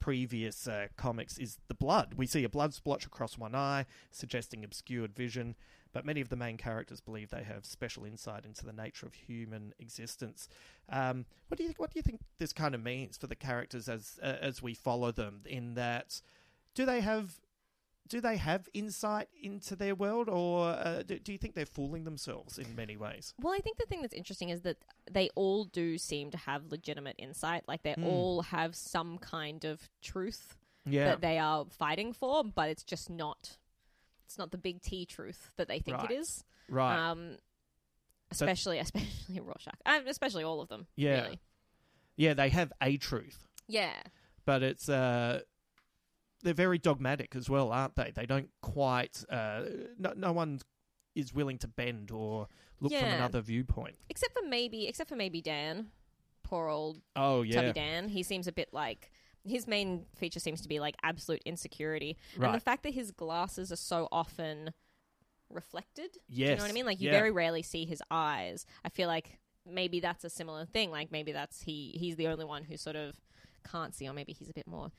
[0.00, 2.12] previous uh, comics is the blood.
[2.14, 5.54] We see a blood splotch across one eye, suggesting obscured vision,
[5.94, 9.14] but many of the main characters believe they have special insight into the nature of
[9.14, 10.48] human existence.
[10.90, 13.88] Um, what do you what do you think this kind of means for the characters
[13.88, 15.40] as uh, as we follow them?
[15.46, 16.20] In that,
[16.74, 17.40] do they have
[18.06, 22.04] do they have insight into their world, or uh, do, do you think they're fooling
[22.04, 23.32] themselves in many ways?
[23.40, 24.76] Well, I think the thing that's interesting is that
[25.10, 27.62] they all do seem to have legitimate insight.
[27.66, 28.04] Like they Mm.
[28.04, 33.08] all have some kind of truth Yeah, that they are fighting for, but it's just
[33.08, 33.56] not.
[34.34, 36.10] It's not the big T truth that they think Right.
[36.10, 36.42] it is.
[36.68, 36.98] right.
[37.10, 37.36] Um,
[38.32, 40.88] especially, especially Rorschach, uh, especially all of them.
[40.96, 41.22] Yeah.
[41.22, 41.40] really.
[42.16, 43.46] yeah, they have a truth.
[43.68, 43.94] yeah.
[44.44, 45.42] but it's uh,
[46.42, 48.10] they're very dogmatic as well, aren't they?
[48.12, 49.22] They don't quite.
[49.30, 49.62] Uh,
[50.00, 50.58] no, no one
[51.14, 52.48] is willing to bend or
[52.80, 53.94] look from another viewpoint.
[54.10, 55.92] Except for maybe, except for maybe Dan,
[56.42, 58.08] poor old Oh yeah, Tubby Dan.
[58.08, 59.12] He seems a bit like
[59.44, 63.70] his main feature seems to be like absolute insecurity, and the fact that his glasses
[63.70, 64.72] are so often
[65.50, 66.12] reflected.
[66.12, 66.86] Do you know what I mean?
[66.86, 67.18] Like you yeah.
[67.18, 68.66] very rarely see his eyes.
[68.84, 70.90] I feel like maybe that's a similar thing.
[70.90, 73.20] Like maybe that's he he's the only one who sort of
[73.70, 74.90] can't see, or maybe he's a bit more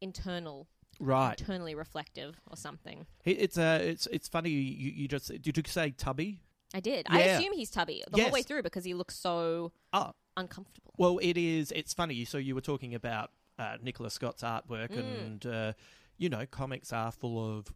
[0.00, 0.68] internal,
[1.00, 1.38] right.
[1.38, 3.06] internally reflective, or something.
[3.24, 4.50] It's uh, it's it's funny.
[4.50, 6.40] You, you just did you say Tubby?
[6.74, 7.06] I did.
[7.08, 10.92] I assume he's Tubby the whole way through because he looks so Oh, uncomfortable.
[10.98, 11.70] well, it is.
[11.70, 12.24] It's funny.
[12.24, 15.20] So you were talking about uh, Nicola Scott's artwork, Mm.
[15.26, 15.72] and uh,
[16.18, 17.72] you know, comics are full of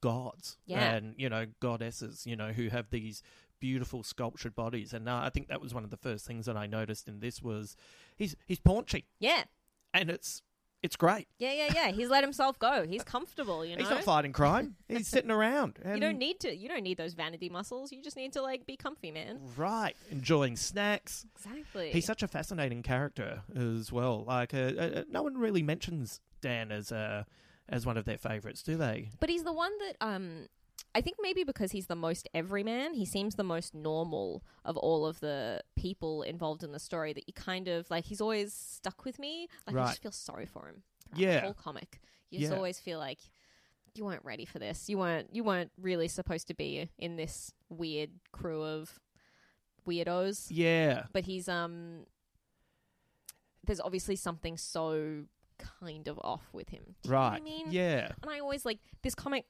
[0.00, 0.94] gods Yeah.
[0.94, 3.22] and you know goddesses, you know, who have these
[3.60, 4.92] beautiful sculptured bodies.
[4.92, 7.20] And uh, I think that was one of the first things that I noticed in
[7.20, 7.76] this was
[8.16, 9.44] he's he's paunchy, Yeah.
[9.94, 10.42] and it's
[10.82, 11.28] it's great.
[11.38, 11.90] Yeah, yeah, yeah.
[11.92, 12.84] He's let himself go.
[12.86, 13.82] He's comfortable, you know.
[13.82, 14.76] He's not fighting crime.
[14.88, 15.78] he's sitting around.
[15.84, 16.54] And You don't need to.
[16.54, 17.92] You don't need those vanity muscles.
[17.92, 19.40] You just need to like be comfy, man.
[19.56, 21.24] right enjoying snacks.
[21.36, 21.90] Exactly.
[21.92, 24.24] He's such a fascinating character as well.
[24.24, 27.24] Like, uh, uh, no one really mentions Dan as uh,
[27.68, 29.10] as one of their favorites, do they?
[29.20, 30.48] but he's the one that um,
[30.94, 32.94] I think maybe because he's the most everyman.
[32.94, 37.12] He seems the most normal of all of the people involved in the story.
[37.12, 38.04] That you kind of like.
[38.04, 39.48] He's always stuck with me.
[39.66, 40.82] Like I just feel sorry for him.
[41.14, 41.36] Yeah.
[41.36, 42.00] The whole comic.
[42.30, 43.18] You just always feel like.
[43.94, 44.88] You weren't ready for this.
[44.88, 45.34] You weren't.
[45.34, 48.98] You weren't really supposed to be in this weird crew of
[49.86, 50.46] weirdos.
[50.50, 52.06] Yeah, but he's um
[53.66, 55.24] there's obviously something so
[55.58, 56.82] kind of off with him.
[57.02, 57.40] Do you know what right.
[57.40, 57.66] I mean?
[57.70, 59.46] Yeah, And I always like this comic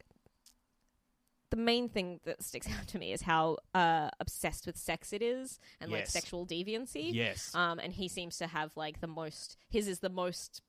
[1.53, 5.21] the main thing that sticks out to me is how uh obsessed with sex it
[5.23, 7.12] is and like sexual deviancy.
[7.12, 10.62] yes, Um and he seems to have like the most his is the most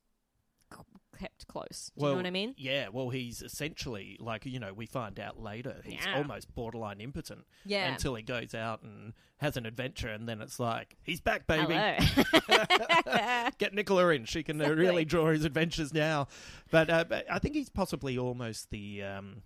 [1.18, 1.92] kept close.
[1.94, 2.54] Do you well, know what I mean?
[2.58, 6.16] Yeah, well, he's essentially like you know we find out later he's Yeah.
[6.16, 7.86] almost borderline impotent Yeah.
[7.92, 11.74] until he goes out and has an adventure, and then it's like he's back, baby.
[13.58, 14.84] Get Nicola in; she can uh, Exactly.
[14.86, 16.26] really draw his adventures now.
[16.70, 19.02] But, uh, but I think he's possibly almost the.
[19.02, 19.42] Um,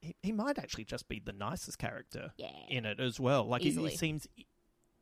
[0.00, 2.48] he, he might actually just be the nicest character yeah.
[2.68, 3.44] in it as well.
[3.44, 4.26] Like he, he seems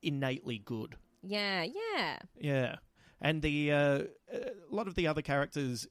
[0.03, 0.97] innately good.
[1.23, 2.19] Yeah, yeah.
[2.39, 2.77] Yeah.
[3.21, 3.99] and the uh,
[4.33, 5.87] a lot of the other characters.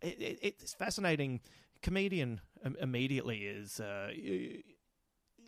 [0.00, 1.40] It, it, it's fascinating.
[1.80, 2.40] Comedian
[2.80, 4.62] immediately is uh, y-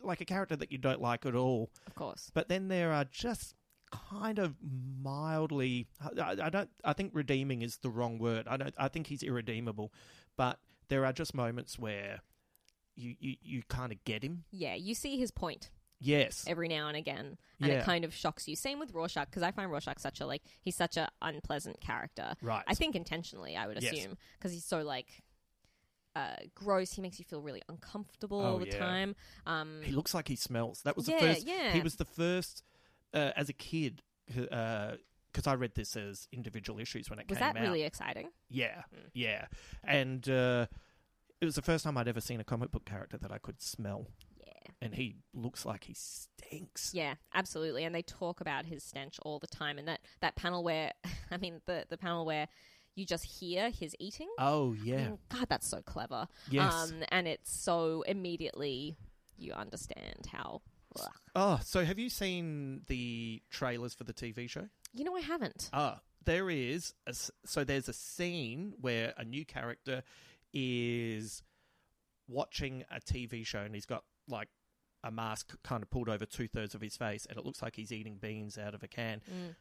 [0.02, 2.30] like a character that you don't like at all, Of course.
[2.34, 3.54] but then there are just
[3.90, 4.54] kind of
[5.02, 5.86] mildly.
[6.00, 6.70] I, I don't.
[6.84, 8.46] I think redeeming is the wrong word.
[8.48, 8.74] I don't.
[8.78, 9.92] I think he's irredeemable,
[10.36, 12.20] but there are just moments where
[12.96, 14.44] you you, you kind of get him.
[14.50, 16.44] Yeah, you see his point Yes.
[16.46, 17.78] every now and again, and Yeah.
[17.80, 18.56] it kind of shocks you.
[18.56, 22.34] Same with Rorschach, because I find Rorschach such a like he's such a unpleasant character.
[22.42, 22.64] Right.
[22.66, 23.92] I think intentionally, I would Yes.
[23.94, 25.22] assume, because he's so like
[26.16, 26.92] uh, gross.
[26.92, 28.78] He makes you feel really uncomfortable Oh, all the yeah.
[28.78, 29.16] time.
[29.46, 30.82] Um, He looks like he smells.
[30.82, 31.46] That was Yeah, the first.
[31.46, 31.72] yeah.
[31.72, 32.62] He was the first
[33.12, 37.52] uh, as a kid because I read this as individual issues when it was came
[37.54, 38.30] that really exciting?
[38.48, 39.46] Yeah, yeah,
[39.82, 40.66] and uh,
[41.40, 43.60] it was the first time I'd ever seen a comic book character that I could
[43.60, 44.08] smell,
[44.40, 44.52] Yeah.
[44.80, 46.92] and he looks like he stinks.
[46.94, 47.84] Yeah, absolutely.
[47.84, 49.78] And they talk about his stench all the time.
[49.78, 50.92] And that, that panel where,
[51.30, 52.48] I mean, the, the panel where
[52.94, 54.28] you just hear his eating.
[54.38, 56.28] Oh I yeah, mean, God, that's so clever.
[56.50, 56.72] Yes.
[56.90, 58.96] Um, and it's so immediately
[59.36, 60.62] you understand how.
[60.98, 61.08] ugh.
[61.34, 64.68] Oh, so have you seen the trailers for the TV show?
[64.92, 65.70] You know, I haven't.
[65.72, 66.94] Ah, there is.
[67.08, 70.04] A, so there's a scene where a new character
[70.54, 71.42] is
[72.28, 74.48] watching a TV show, and he's got like
[75.02, 77.76] a mask kind of pulled over two thirds of his face, and it looks like
[77.76, 79.54] he's eating beans out of a can, Mm.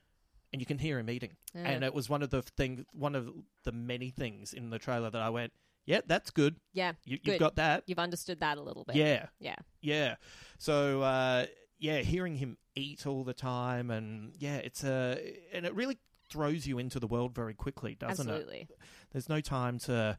[0.54, 1.36] and you can hear him eating.
[1.54, 1.64] Yeah.
[1.68, 3.30] And it was one of the thing, one of
[3.64, 5.52] the many things in the trailer that I went,
[5.86, 6.56] "Yeah, that's good.
[6.72, 6.94] Yeah.
[7.04, 7.84] You, you've got that.
[7.88, 8.96] You've understood that a little bit.
[8.96, 9.58] Yeah, Yeah.
[9.82, 10.16] yeah.
[10.58, 15.74] So uh, yeah, hearing him eat all the time, and yeah, it's a and it
[15.76, 15.98] really
[16.30, 18.32] throws you into the world very quickly, doesn't it?
[18.32, 18.68] Absolutely.
[19.12, 20.18] There's no time to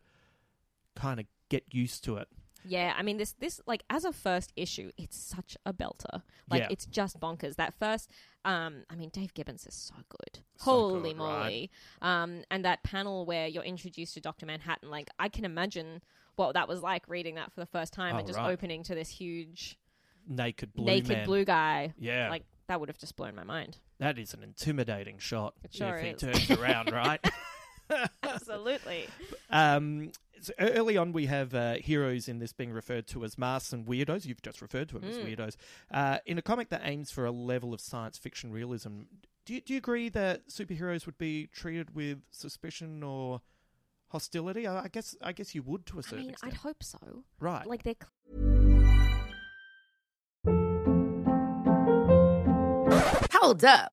[0.96, 2.28] kind of get used to it.
[2.66, 6.22] Yeah, I mean this this like as a first issue, it's such a belter.
[6.50, 6.68] Like Yeah.
[6.70, 7.56] it's just bonkers.
[7.56, 8.10] That first
[8.44, 10.38] um I mean Dave Gibbons is so good.
[10.56, 11.70] So Holy good, moly.
[12.00, 14.46] Um and that panel where you're introduced to Dr.
[14.46, 16.00] Manhattan, like I can imagine
[16.36, 18.50] what that was like reading that for the first time Oh, and just right.
[18.50, 19.78] opening to this huge
[20.26, 21.26] Naked blue naked man.
[21.26, 21.92] blue guy.
[21.98, 23.76] Yeah, Like that would have just blown my mind.
[23.98, 25.52] that is an intimidating shot.
[25.62, 27.20] It sure if he turns around, right?
[28.22, 29.06] Absolutely.
[29.50, 30.10] Um,
[30.58, 34.24] early on, we have uh, heroes in this being referred to as masks and weirdos.
[34.26, 35.36] You've just referred to them as Mm.
[35.36, 35.56] weirdos.
[35.90, 39.02] Uh, in a comic that aims for a level of science fiction realism,
[39.44, 43.40] do you, do you agree that superheroes would be treated with suspicion or
[44.08, 44.66] hostility?
[44.66, 47.24] I, I guess I guess you would to a certain mean, extent, I'd hope so.
[47.40, 47.66] right?
[47.66, 47.94] Like they're
[53.32, 53.92] Hold up.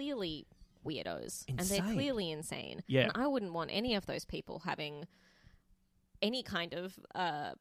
[0.00, 0.46] Clearly
[0.86, 2.82] weirdos and they're clearly insane.
[2.86, 3.02] Yeah.
[3.02, 5.06] And I wouldn't want any of those people having
[6.22, 7.52] any kind of uh,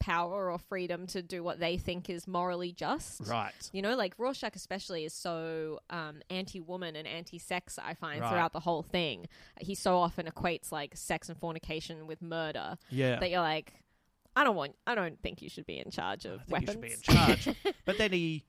[0.00, 3.20] power or freedom to do what they think is morally just.
[3.28, 3.52] right.
[3.72, 7.78] You know, like Rorschach especially is so um, anti-woman and anti-sex.
[7.82, 8.30] I find Right.
[8.30, 9.26] throughout the whole thing,
[9.60, 12.78] he so often equates like sex and fornication with murder.
[12.90, 13.18] Yeah.
[13.20, 13.74] That you're like,
[14.34, 14.74] I don't want.
[14.86, 16.82] I don't think you should be in charge of I think weapons.
[16.84, 17.56] you should be in charge.
[17.86, 18.44] but then he,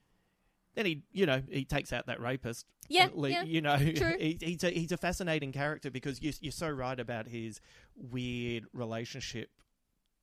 [0.78, 2.64] then he, you know, he takes out that rapist.
[2.88, 4.14] Yeah, le- yeah, you know, true.
[4.18, 7.60] he, he's a he's a fascinating character because you, you're so right about his
[7.96, 9.50] weird relationship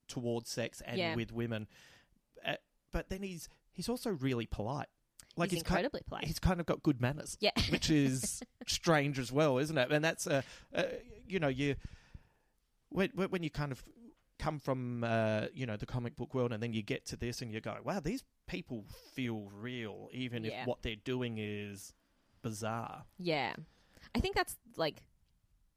[0.08, 1.15] towards sex and Yeah.
[1.15, 1.68] with women.
[2.46, 2.54] Uh,
[2.94, 4.88] but then he's he's also really polite.
[5.38, 6.24] Like He's ki- incredibly polite.
[6.24, 7.38] He's kind of got good manners.
[7.41, 7.52] Yeah.
[7.70, 9.91] which is strange as well, isn't it?
[9.91, 10.41] And that's uh,
[10.74, 10.84] uh
[11.28, 11.76] you know you
[12.89, 13.84] when when you kind of
[14.39, 17.41] come from uh, you know the comic book world and then you get to this
[17.41, 20.62] and you go, wow, these people feel real, even Yeah.
[20.62, 21.93] if what they're doing is
[22.41, 23.04] bizarre.
[23.17, 23.54] Yeah.
[24.13, 25.02] I think that's like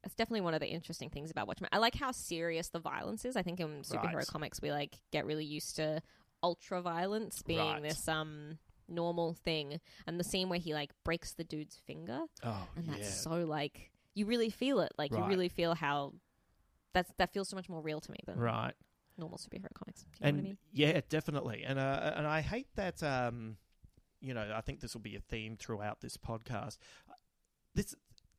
[0.03, 1.69] that's definitely one of the interesting things about Watchmen.
[1.73, 3.35] I like how serious the violence is.
[3.35, 4.27] I think in superhero Right.
[4.27, 6.01] comics we like get really used to
[6.41, 7.83] ultra violence being Right.
[7.83, 9.79] this um normal thing.
[10.07, 13.45] And the scene where he like breaks the dude's finger Oh and that's yeah, so
[13.45, 14.91] like you really feel it.
[14.97, 16.13] Like you really feel how
[16.93, 18.73] that's that feels so much more real to me than Right.
[19.17, 20.03] normal superhero comics.
[20.03, 20.57] Do you know and what I mean?
[20.73, 21.63] yeah, definitely.
[21.65, 23.01] And uh, and I hate that.
[23.03, 23.57] Um,
[24.21, 26.77] you know, I think this will be a theme throughout this podcast.
[27.75, 27.95] This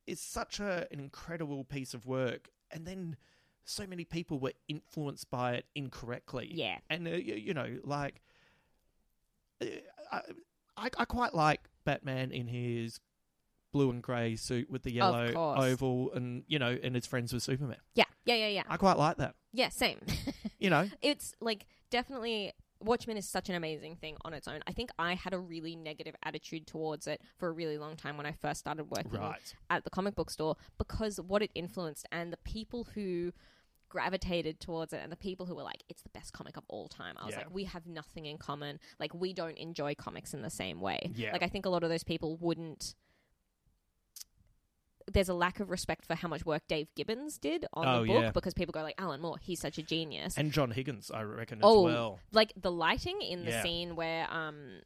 [0.07, 3.17] is such a, an incredible piece of work, and then
[3.65, 6.51] so many people were influenced by it incorrectly.
[6.53, 6.79] Yeah.
[6.91, 8.21] and uh, you, you know, like
[9.63, 9.67] uh,
[10.13, 10.21] I,
[10.77, 13.01] I, I quite like Batman in his
[13.73, 15.61] blue and grey suit with the yellow course.
[15.65, 17.77] oval, and you know, and his friends with Superman.
[17.95, 18.63] Yeah, yeah, yeah, yeah.
[18.69, 19.35] I quite like that.
[19.53, 19.99] yeah, same.
[20.59, 22.53] You know, it's like definitely
[22.83, 24.61] Watchmen is such an amazing thing on its own.
[24.67, 28.17] I think I had a really negative attitude towards it for a really long time
[28.17, 29.55] when I first started working Right.
[29.69, 33.33] at the comic book store because what it influenced and the people who
[33.89, 36.89] gravitated towards it and the people who were like it's the best comic of all
[36.89, 37.17] time.
[37.21, 37.39] I was Yeah.
[37.41, 38.79] like we have nothing in common.
[38.99, 41.11] Like we don't enjoy comics in the same way.
[41.15, 41.33] Yeah.
[41.33, 42.95] Like I think a lot of those people wouldn't
[45.13, 48.09] there's a lack of respect for how much work Dave Gibbons did on Oh, the
[48.13, 48.31] book yeah.
[48.31, 50.37] because people go like Alan Moore, he's such a genius.
[50.39, 52.19] and John Higgins, I reckon as oh, well.
[52.33, 53.63] like the lighting in the Yeah.
[53.63, 54.81] scene where um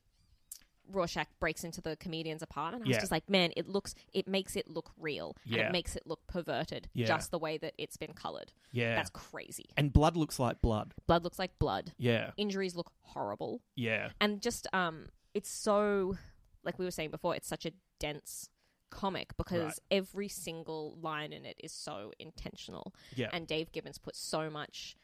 [0.87, 2.85] Rorschach breaks into the comedian's apartment.
[2.85, 5.67] I was just like, man, it looks, it makes it look real, and Yeah.
[5.69, 7.07] it makes it look perverted, Yeah.
[7.07, 8.53] just the way that it's been colored.
[8.71, 8.95] Yeah.
[8.95, 9.71] That's crazy.
[9.79, 10.93] and blood looks like blood.
[11.07, 11.95] Blood looks like blood.
[11.97, 12.33] Yeah.
[12.37, 14.11] Injuries look horrible, Yeah.
[14.21, 16.19] and just um, it's so,
[16.65, 18.51] like we were saying before, it's such a dense
[19.03, 19.79] comic because Right.
[20.01, 22.95] every single line in it is so intentional.
[23.17, 23.31] Yeah.
[23.33, 24.97] and Dave Gibbons put so much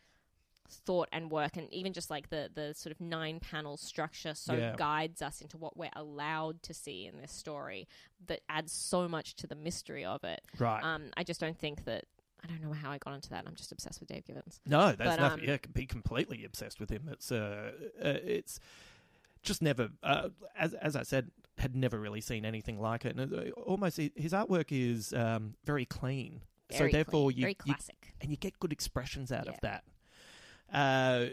[0.86, 4.54] thought and work and even just like the the sort of nine panel structure so
[4.54, 4.76] Yeah.
[4.76, 7.88] guides us into what we're allowed to see in this story
[8.26, 10.80] that adds so much to the mystery of it Right.
[10.84, 12.04] um i just don't think that
[12.44, 14.92] i don't know how i got into that i'm just obsessed with dave gibbons no,
[14.92, 15.40] that's but, nothing.
[15.40, 17.08] um, yeah, be completely obsessed with him.
[17.10, 18.60] It's uh, uh it's
[19.42, 19.90] just never.
[20.02, 23.16] Uh, as as I said, had never really seen anything like it.
[23.16, 26.42] And it, almost his artwork is um very clean.
[26.70, 29.58] Very so therefore, clean, you, very you classic and you get good expressions out of
[29.62, 29.84] that.
[30.72, 31.26] Uh,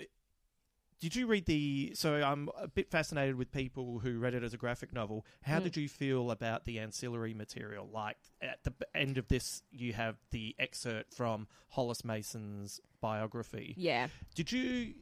[0.99, 1.91] did you read the?
[1.93, 5.27] So I'm a bit fascinated with people who read it as a graphic novel.
[5.43, 5.63] How Mm.
[5.63, 7.87] did you feel about the ancillary material?
[7.87, 13.75] Like at the end of this, you have the excerpt from Hollis Mason's biography.
[13.77, 14.95] yeah Did you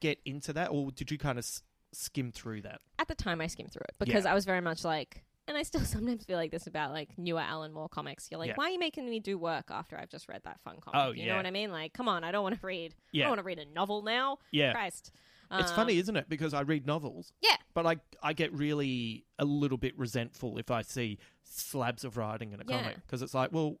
[0.00, 1.48] get into that, or did you kind of
[1.94, 2.80] skim through that?
[2.98, 4.30] at the time i skimmed through it because Yeah.
[4.32, 7.38] i was very much like and I still sometimes feel like this about like newer
[7.42, 8.28] Alan Moore comics.
[8.30, 8.54] You're like, Yeah.
[8.56, 10.98] why are you making me do work after I've just read that fun comic?
[10.98, 11.32] Oh, you yeah.
[11.32, 11.70] know what I mean?
[11.70, 12.94] Like, come on, I don't want to read.
[12.94, 13.24] I Yeah.
[13.24, 14.38] don't want to read a novel now.
[14.52, 14.72] Yeah.
[14.72, 15.12] Christ.
[15.50, 16.30] It's Um, funny, isn't it?
[16.30, 17.34] Because I read novels.
[17.42, 17.56] Yeah.
[17.74, 22.52] But I I get really a little bit resentful if I see slabs of writing
[22.52, 22.78] in a Yeah.
[22.80, 23.76] comic because it's like, well,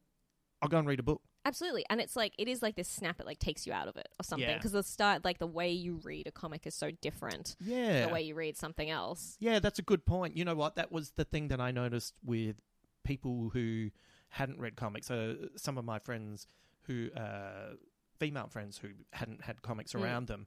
[0.60, 1.22] I'll go and read a book.
[1.46, 3.20] Absolutely, and it's like it is like this snap.
[3.20, 4.56] It like takes you out of it or something Yeah.
[4.56, 7.54] because the start, like the way you read a comic is so different.
[7.60, 8.06] Yeah.
[8.06, 9.36] The way you read something else.
[9.40, 10.36] Yeah, that's a good point.
[10.36, 10.76] You know what?
[10.76, 12.56] That was the thing that I noticed with
[13.04, 13.90] people who
[14.30, 15.10] hadn't read comics.
[15.10, 16.46] Uh, some of my friends
[16.84, 17.74] who, uh,
[18.18, 20.02] female friends who hadn't had comics Mm.
[20.02, 20.46] around them,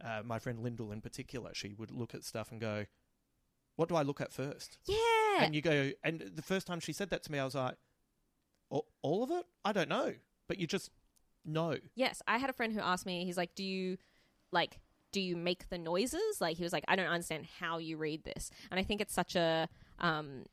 [0.00, 2.86] uh, my friend Lyndall in particular, she would look at stuff and go,
[3.76, 4.76] What do I look at first?
[4.86, 4.96] Yeah.
[5.44, 7.76] And you go, and the first time she said that to me, I was like,
[8.68, 9.46] "All- All of it?
[9.64, 10.16] I don't know.
[10.50, 10.90] But you just
[11.44, 11.76] know.
[11.94, 13.24] yes, I had a friend who asked me.
[13.24, 13.96] He's like, "Do you
[14.50, 14.80] like?"
[15.12, 16.40] Do you make the noises?
[16.40, 19.14] Like he was like, I don't understand how you read this, and I think it's
[19.14, 19.68] such a
[20.00, 20.44] um,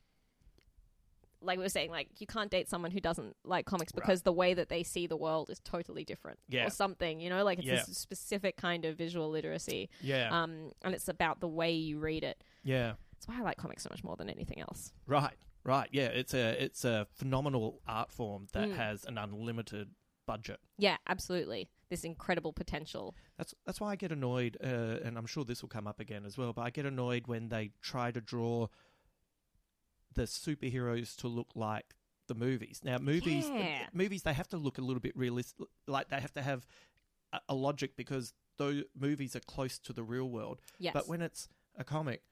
[1.42, 4.32] like we were saying, like you can't date someone who doesn't like comics because the
[4.34, 6.66] way that they see the world is totally different, Yeah.
[6.66, 7.20] or something.
[7.20, 7.84] You know, like it's Yeah.
[7.86, 10.30] this specific kind of visual literacy, Yeah.
[10.32, 12.44] um, and it's about the way you read it.
[12.64, 12.94] yeah.
[13.14, 14.94] That's why I like comics so much more than anything else.
[15.08, 15.34] Right,
[15.68, 15.88] right.
[15.92, 18.76] Yeah, it's a it's a phenomenal art form that Mm.
[18.78, 19.90] has an unlimited
[20.26, 20.60] budget.
[20.80, 21.70] Yeah, absolutely.
[21.90, 23.16] This incredible potential.
[23.38, 26.26] That's that's why I get annoyed, uh, and I'm sure this will come up again
[26.26, 26.52] as well.
[26.54, 28.68] But I get annoyed when they try to draw
[30.14, 31.96] the superheroes to look like
[32.28, 32.82] the movies.
[32.84, 33.88] Now, movies, Yeah.
[33.94, 35.68] movies, they have to look a little bit realistic.
[35.86, 36.66] Like they have to have
[37.32, 40.60] a, a logic because those movies are close to the real world.
[40.80, 40.94] Yes.
[40.94, 41.48] But when it's
[41.78, 42.24] a comic,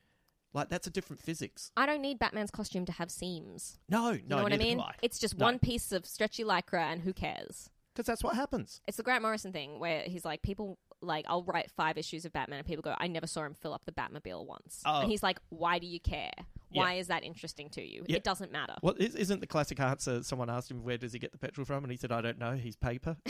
[0.55, 1.71] like that's a different physics.
[1.77, 3.77] I don't need Batman's costume to have seams.
[3.89, 4.79] No, You no, know what I mean?
[4.79, 4.93] I.
[5.03, 5.45] It's just No.
[5.45, 7.69] one piece of stretchy lycra, and who cares?
[7.93, 8.81] because that's what happens.
[8.87, 12.33] It's the Grant Morrison thing where he's like, people like, I'll write five issues of
[12.33, 14.81] Batman, and people go, I never saw him fill up the Batmobile once.
[14.85, 14.99] Oh.
[14.99, 16.31] And he's like, why do you care?
[16.71, 16.99] Why Yeah.
[16.99, 18.03] is that interesting to you?
[18.05, 18.17] Yeah.
[18.17, 18.75] It doesn't matter.
[18.81, 20.23] Well, is- isn't the classic answer?
[20.23, 22.37] Someone asked him, "Where does he get the petrol from?" And he said, "I don't
[22.37, 22.55] know.
[22.57, 23.15] He's paper."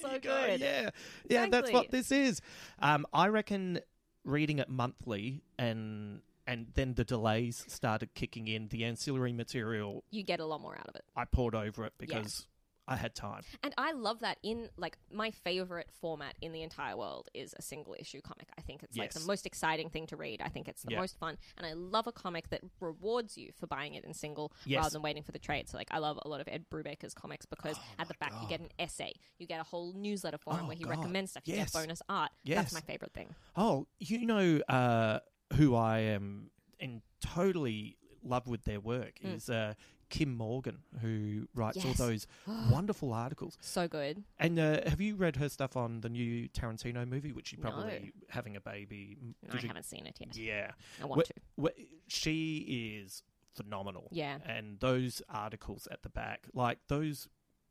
[0.00, 0.60] So You go, good.
[0.60, 0.90] Yeah,
[1.28, 2.40] yeah, that's what this is.
[2.80, 3.80] Um, I reckon
[4.26, 8.68] reading it monthly and and then the delays started kicking in.
[8.68, 11.04] The ancillary material You get a lot more out of it.
[11.16, 12.46] I poured over it because
[12.88, 13.42] I had time.
[13.64, 17.62] And I love that in like my favorite format in the entire world is a
[17.62, 18.48] single issue comic.
[18.56, 20.40] I think it's like the most exciting thing to read.
[20.40, 21.00] I think it's the Yeah.
[21.00, 21.36] most fun.
[21.56, 24.78] And I love a comic that rewards you for buying it in single Yes.
[24.78, 25.68] rather than waiting for the trade.
[25.68, 28.48] So like I love a lot of Ed Brubaker's comics because at the back you
[28.48, 29.12] get an essay.
[29.38, 30.90] You get a whole newsletter for him Oh, where he God.
[30.90, 31.42] recommends stuff.
[31.46, 31.72] You Yes.
[31.72, 32.30] get bonus art.
[32.44, 32.56] Yes.
[32.56, 33.34] That's my favorite thing.
[33.56, 35.20] Oh, you know uh,
[35.54, 39.74] who I am in totally love with their work is uh,
[40.16, 41.76] Kim Morgan, who writes.
[41.76, 41.86] Yes.
[42.00, 42.26] all those
[42.70, 43.58] wonderful articles.
[43.60, 44.22] So good.
[44.38, 47.84] And uh, have you read her stuff on the new Tarantino movie, which you probably
[48.14, 48.22] No.
[48.30, 49.16] having a baby?
[49.42, 50.36] No, I you- haven't seen it yet.
[50.36, 50.70] Yeah,
[51.02, 51.72] I want Wh- to.
[52.08, 53.22] she is
[53.54, 54.08] phenomenal.
[54.10, 54.38] Yeah.
[54.46, 57.28] and those articles at the back, like those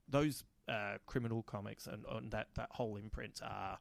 [0.07, 3.77] those uh, criminal comics and, and that that whole imprint are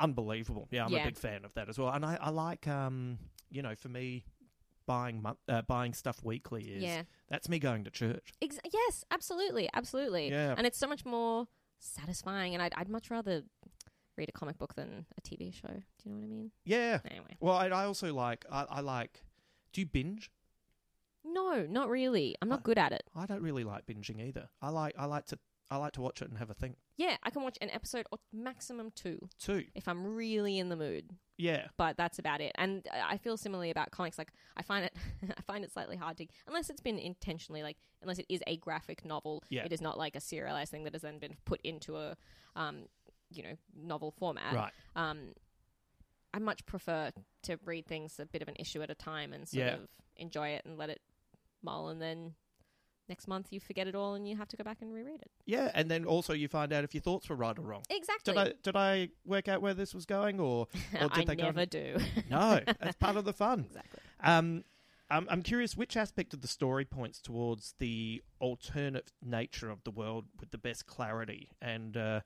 [0.00, 0.68] unbelievable.
[0.70, 1.02] Yeah, I'm Yeah.
[1.02, 3.18] a big fan of that as well, and I, I like um
[3.50, 4.24] you know for me
[4.92, 7.02] buying uh, buying stuff weekly is Yeah.
[7.28, 8.32] that's me going to church.
[8.42, 10.28] Ex- yes, absolutely, absolutely.
[10.30, 10.54] Yeah.
[10.56, 11.46] And it's so much more
[11.78, 12.54] satisfying.
[12.54, 13.42] And I'd, I'd much rather
[14.18, 15.68] read a comic book than a TV show.
[15.68, 15.74] Do
[16.04, 16.50] you know what I mean?
[16.64, 16.98] Yeah.
[17.10, 17.36] Anyway.
[17.40, 19.22] Well, I, I also like I, I like.
[19.72, 20.30] Do you binge?
[21.24, 22.34] No, not really.
[22.42, 23.04] I'm not I- good at it.
[23.16, 24.48] I don't really like binging either.
[24.60, 25.38] I like I like to
[25.72, 28.06] I like to watch it and have a think Yeah, I can watch an episode
[28.12, 29.64] or maximum two Two.
[29.74, 31.10] if I'm really in the mood.
[31.38, 31.68] Yeah.
[31.76, 32.52] But that's about it.
[32.56, 34.18] And I feel similarly about comics.
[34.18, 34.92] Like I find it,
[35.36, 38.56] I find it slightly hard to, unless it's been intentionally like, unless it is a
[38.58, 39.42] graphic novel.
[39.48, 39.64] Yeah.
[39.64, 42.16] It is not like a serialized thing that has then been put into a,
[42.54, 42.82] um,
[43.32, 44.54] you know, novel format.
[44.54, 44.72] Right.
[44.94, 45.32] um,
[46.34, 47.10] I much prefer
[47.44, 49.74] to read things a bit of an issue at a time and sort Yeah.
[49.74, 51.00] of enjoy it and let it
[51.62, 52.34] mull, and then
[53.08, 55.30] next month you forget it all and you have to go back and reread it.
[55.46, 57.82] Yeah, and then also you find out if your thoughts were right or wrong.
[57.90, 58.32] Exactly.
[58.34, 60.66] Did I did I work out where this was going, or,
[61.00, 61.96] or did I they go- never do.
[62.30, 63.60] No, that's part of the fun.
[63.68, 64.00] exactly.
[64.22, 64.64] Um,
[65.10, 69.90] I'm, I'm curious which aspect of the story points towards the alternate nature of the
[69.90, 71.50] world with the best clarity.
[71.60, 72.20] And uh,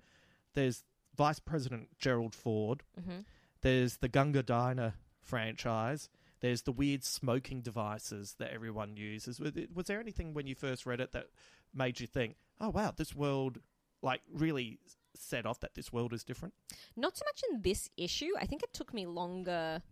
[0.55, 0.85] there's
[1.17, 2.85] Vice President Gerald Ford.
[3.03, 3.21] hmm
[3.63, 6.09] There's the Gunga Diner franchise.
[6.41, 9.41] There's the weird smoking devices that everyone uses.
[9.41, 11.29] Was, there anything when you first read it that
[11.75, 13.59] made you think, "Oh wow, this world
[14.03, 14.79] like really
[15.15, 16.55] set off that this world is different"?
[16.95, 18.33] Not so much in this issue.
[18.39, 19.83] I think it took me longer,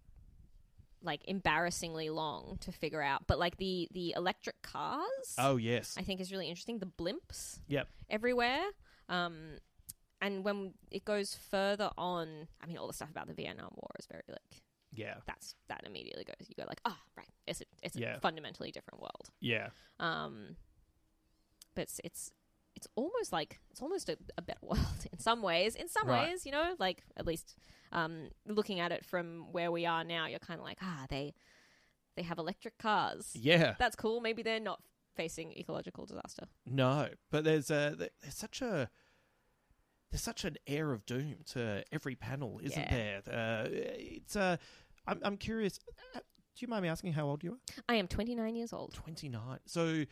[1.03, 3.26] like embarrassingly long, to figure out.
[3.26, 6.78] But like the the electric cars, Oh yes, I think is really interesting.
[6.78, 8.64] The blimps yep, everywhere.
[9.09, 9.59] Um,
[10.20, 13.90] and when it goes further on, I mean, all the stuff about the Vietnam War
[13.99, 14.62] is very like
[14.95, 16.49] yeah, that's that immediately goes.
[16.49, 19.30] You go like, ah, right, it's a, it's a fundamentally different world.
[19.40, 19.68] yeah,
[20.01, 20.57] Um,
[21.74, 22.30] but it's it's
[22.76, 25.74] it's almost like it's almost a, a better world in some ways.
[25.76, 26.28] In some Right.
[26.30, 27.57] ways, you know, like at least
[27.92, 31.34] um, looking at it from where we are now, you're kind of like, ah, they
[32.16, 33.32] they have electric cars.
[33.34, 33.74] yeah.
[33.78, 34.20] That's cool.
[34.20, 34.80] Maybe they're not
[35.16, 36.47] facing ecological disaster.
[36.66, 38.88] No, but there's a there's such a
[40.11, 43.20] there's such an air of doom to every panel, isn't Yeah.
[43.22, 43.22] there?
[43.28, 44.57] Uh, it's uh,
[45.07, 45.78] I'm I'm curious.
[46.14, 47.59] uh, Do you mind me asking how old you are?
[47.88, 48.94] I am 29 years old.
[48.94, 49.59] Twenty nine.
[49.66, 50.05] So,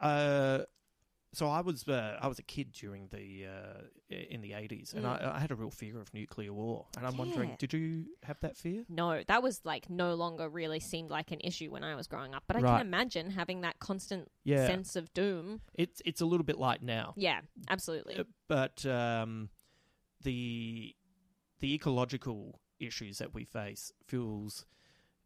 [0.00, 0.60] uh,
[1.34, 3.80] so I was uh, I was a kid during the uh,
[4.10, 5.24] in the eighties, and Mm.
[5.24, 6.86] I, I had a real fear of nuclear war.
[6.96, 8.84] And I'm wondering, did you have that fear?
[8.88, 12.34] No, that was like no longer really seemed like an issue when I was growing
[12.34, 12.42] up.
[12.46, 12.78] But I Right.
[12.78, 15.60] can imagine having that constant Yeah, sense of doom.
[15.74, 17.14] it's it's a little bit like now.
[17.16, 17.40] Yeah,
[17.70, 18.16] absolutely.
[18.18, 19.48] Uh, but um,
[20.22, 20.94] the
[21.60, 24.66] the ecological issues that we face feels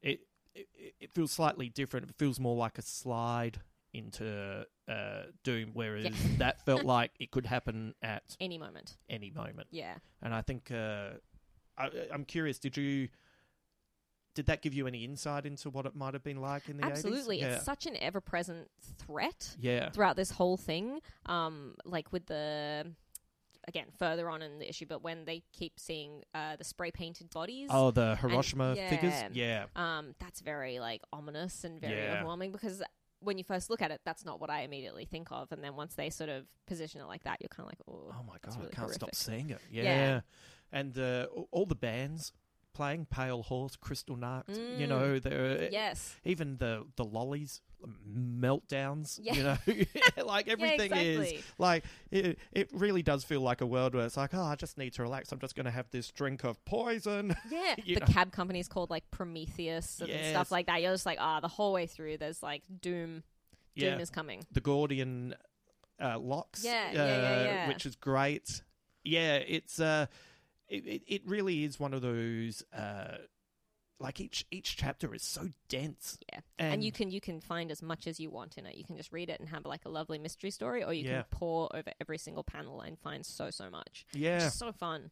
[0.02, 0.20] it,
[0.54, 0.68] it
[1.00, 2.08] it feels slightly different.
[2.10, 3.60] It feels more like a slide
[3.92, 6.10] into uh, doom, whereas Yeah.
[6.38, 8.96] that felt like it could happen at Any moment.
[9.08, 9.68] any moment.
[9.70, 9.94] Yeah.
[10.22, 11.10] And I think uh,
[11.78, 12.58] I, I'm curious.
[12.58, 13.08] Did you?
[14.34, 16.82] Did that give you any insight into what it might have been like in the
[16.82, 16.90] 80s?
[16.90, 17.40] Absolutely.
[17.40, 17.54] Yeah.
[17.54, 19.88] It's such an ever present threat yeah.
[19.88, 21.00] throughout this whole thing.
[21.24, 22.86] Um, like with the
[23.68, 27.30] again, further on in the issue, but when they keep seeing uh, the spray painted
[27.30, 27.68] bodies.
[27.72, 28.88] Oh, the Hiroshima yeah.
[28.90, 29.14] figures.
[29.32, 29.64] Yeah.
[29.74, 32.14] Um, that's very like ominous and very Yeah.
[32.18, 32.82] overwhelming because
[33.20, 35.74] when you first look at it, that's not what I immediately think of, and then
[35.74, 38.36] once they sort of position it like that, you're kind of like, oh, Oh my
[38.44, 39.60] god, really I can't stop seeing it.
[39.70, 40.20] Yeah, Yeah.
[40.70, 42.32] and uh, all the bands
[42.76, 44.16] playing Pale Horse, Crystal.
[44.16, 44.22] You
[44.54, 44.88] Mm.
[44.88, 47.62] know, they're Yes, even the the lollies
[48.06, 49.18] meltdowns.
[49.22, 49.34] Yeah.
[49.34, 49.56] You know,
[50.24, 51.44] like everything is exactly.
[51.58, 52.38] like it.
[52.52, 55.02] It really does feel like a world where it's like, oh, I just need to
[55.02, 55.32] relax.
[55.32, 57.34] I'm just going to have this drink of poison.
[57.50, 57.74] yeah.
[57.84, 58.06] The know.
[58.06, 60.30] cab company's called like Prometheus and Yes.
[60.30, 60.82] stuff like that.
[60.82, 63.22] You're just like, ah, the whole way through, there's like doom.
[63.76, 64.42] Doom yeah, is coming.
[64.52, 65.34] the Gordian
[66.00, 66.64] uh, locks.
[66.64, 67.68] Yeah, uh, yeah, yeah, yeah.
[67.68, 68.62] which is great.
[69.04, 70.06] Yeah, it's uh,
[70.68, 73.16] it, it, it really is one of those uh,
[73.98, 76.18] like each each chapter is so dense.
[76.32, 78.76] Yeah, and, And- you can you can find as much as you want in it.
[78.76, 81.22] You can just read it and have like a lovely mystery story, or you Yeah.
[81.22, 84.04] can pore over every single panel and find so so much.
[84.12, 84.46] Yeah.
[84.46, 85.10] It's so fun.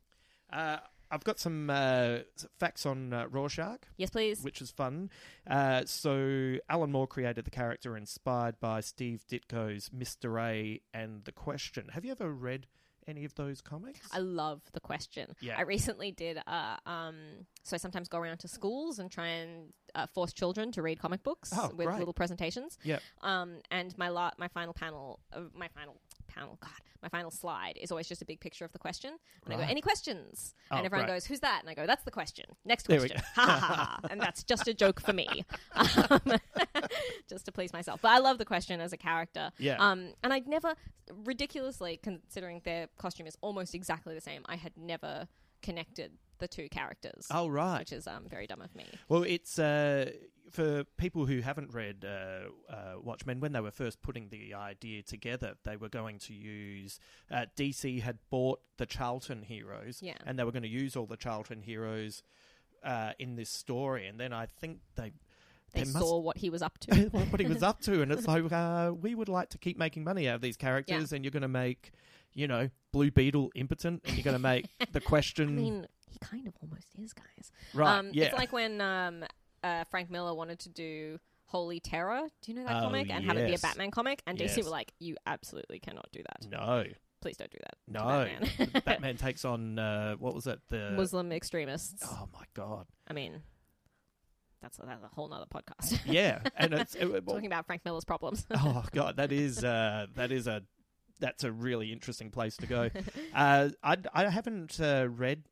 [0.52, 0.78] Uh,
[1.10, 2.18] I've got some uh,
[2.58, 3.86] facts on uh, Rorschach.
[3.96, 4.42] Yes, please.
[4.42, 5.10] which is fun.
[5.46, 10.40] Uh, so Alan Moore created the character inspired by Steve Ditko's Mr.
[10.42, 11.88] A and The Question.
[11.92, 12.66] Have you ever read
[13.06, 14.00] any of those comics?
[14.12, 15.34] I love the question.
[15.40, 15.54] Yeah.
[15.58, 16.38] I recently did.
[16.46, 17.16] Uh, um,
[17.62, 20.98] so I sometimes go around to schools and try and uh, force children to read
[20.98, 21.98] comic books Oh, with great.
[21.98, 22.78] little presentations.
[22.82, 22.98] Yeah.
[23.22, 25.96] Um, and my la- my final panel, uh, my final
[26.26, 26.70] panel, God,
[27.02, 29.12] my final slide is always just a big picture of the question.
[29.44, 30.54] And I go, any questions?
[30.70, 31.14] Oh, and everyone great.
[31.16, 31.60] goes, who's that?
[31.60, 32.46] And I go, that's the question.
[32.64, 33.20] Next There question.
[33.36, 34.00] Ha ha ha.
[34.10, 35.44] And that's just a joke for me,
[35.74, 35.86] um,
[37.28, 38.00] just to please myself.
[38.02, 39.50] But I love the question as a character.
[39.58, 39.76] Yeah.
[39.78, 40.74] Um, and I'd never,
[41.24, 45.28] ridiculously, considering their costume is almost exactly the same, I had never
[45.62, 47.26] connected the two characters.
[47.30, 47.78] Oh, right.
[47.80, 48.84] Which is um, very dumb of me.
[49.08, 50.10] Well, it's uh,
[50.50, 53.40] for people who haven't read uh, uh, Watchmen.
[53.40, 56.98] When they were first putting the idea together, they were going to use
[57.30, 60.14] uh, DC had bought the Charlton heroes, Yeah.
[60.26, 62.22] and they were going to use all the Charlton heroes
[62.82, 64.06] uh, in this story.
[64.06, 65.12] And then I think they
[65.74, 66.94] They must- saw what he was up to.
[67.30, 70.04] what he was up to, and it's like uh, we would like to keep making
[70.04, 71.92] money out of these characters, and you're going to make,
[72.34, 76.18] you know, Blue Beetle impotent, and you're going to make the question I mean, he
[76.20, 77.50] kind of almost is, guys.
[77.74, 77.98] right.
[77.98, 79.24] Um, yeah, It's like when um,
[79.62, 82.22] uh, Frank Miller wanted to do Holy Terror.
[82.42, 83.10] Do you know that Oh, comic?
[83.10, 83.58] And have it be a.
[83.58, 84.22] Batman comic.
[84.26, 86.50] And DC were like, you absolutely cannot do that.
[86.50, 86.84] no,
[87.20, 87.76] Please don't do that.
[87.88, 88.00] no.
[88.00, 88.82] Batman.
[88.84, 90.60] Batman takes on uh, what was it?
[90.68, 92.02] The Muslim extremists.
[92.04, 92.86] Oh my god.
[93.08, 93.40] I mean,
[94.64, 95.98] that's a, that's a whole nother podcast.
[96.06, 98.46] Yeah, and it's it, well, Talking about Frank Miller's problems.
[98.54, 100.62] oh god, that is uh, that is a
[101.20, 102.90] that's a really interesting place to go.
[103.34, 105.44] uh, I I haven't uh, read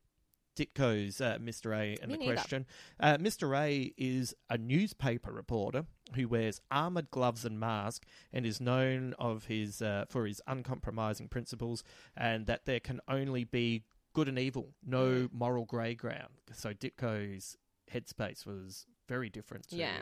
[0.55, 1.75] Ditko's uh, Mr.
[1.75, 2.33] A and Me the neither.
[2.35, 2.65] question.
[2.99, 3.57] Uh, Mr.
[3.57, 5.85] A is a newspaper reporter
[6.15, 11.27] who wears armored gloves and mask and is known of his uh, for his uncompromising
[11.27, 11.83] principles
[12.15, 13.83] and that there can only be
[14.13, 15.33] good and evil, no Mm.
[15.33, 16.33] moral grey ground.
[16.53, 17.57] So Ditko's
[17.91, 18.85] headspace was
[19.15, 20.01] very different to Yeah.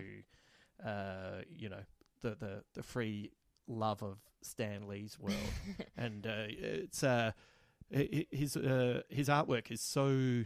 [0.91, 1.83] uh, you know
[2.21, 3.31] the, the the free
[3.67, 5.53] love of Stan Lee's world,
[5.97, 7.31] and uh, it's uh,
[7.89, 10.43] his uh, his artwork is so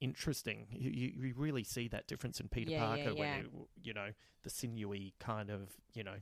[0.00, 0.66] interesting.
[0.70, 3.20] You, you really see that difference in Peter Yeah, Parker yeah.
[3.20, 4.08] when you, you know
[4.42, 6.18] the sinewy kind of you know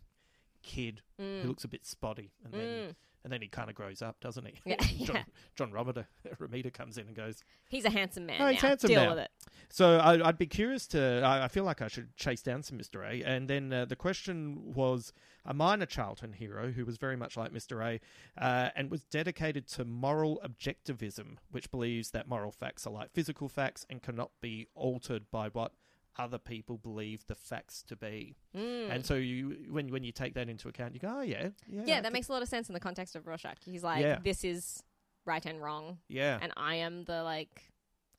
[0.63, 1.43] kid Mm.
[1.43, 2.61] who looks a bit spotty, and then
[2.91, 2.95] Mm.
[3.25, 4.55] and then he kind of grows up, doesn't he?
[4.65, 5.25] Yeah, John, yeah.
[5.55, 6.05] John Robert
[6.41, 8.41] Romita comes in and goes, He's a handsome man.
[8.41, 8.69] Oh, he's now.
[8.71, 9.11] handsome Deal now.
[9.11, 9.31] with it.
[9.69, 11.23] So I, I'd be curious to.
[11.25, 13.07] I, I feel like I should chase down some Mr.
[13.09, 13.23] A.
[13.23, 15.13] And then uh, the question was
[15.47, 17.83] a minor Charlton hero who was very much like Mr.
[17.85, 18.01] A,
[18.43, 23.49] uh, and was dedicated to moral objectivism, which believes that moral facts are like physical
[23.49, 25.73] facts and cannot be altered by what
[26.19, 28.37] other people believe the facts to be.
[28.57, 28.91] Mm.
[28.91, 31.83] And so you, when when you take that into account, you go, oh yeah, yeah,
[31.87, 33.59] Yeah, I that think- makes a lot of sense in the context of Rorschach.
[33.65, 34.19] He's like, Yeah.
[34.23, 34.83] this is
[35.25, 36.39] right and wrong, yeah.
[36.43, 37.63] and I am the like,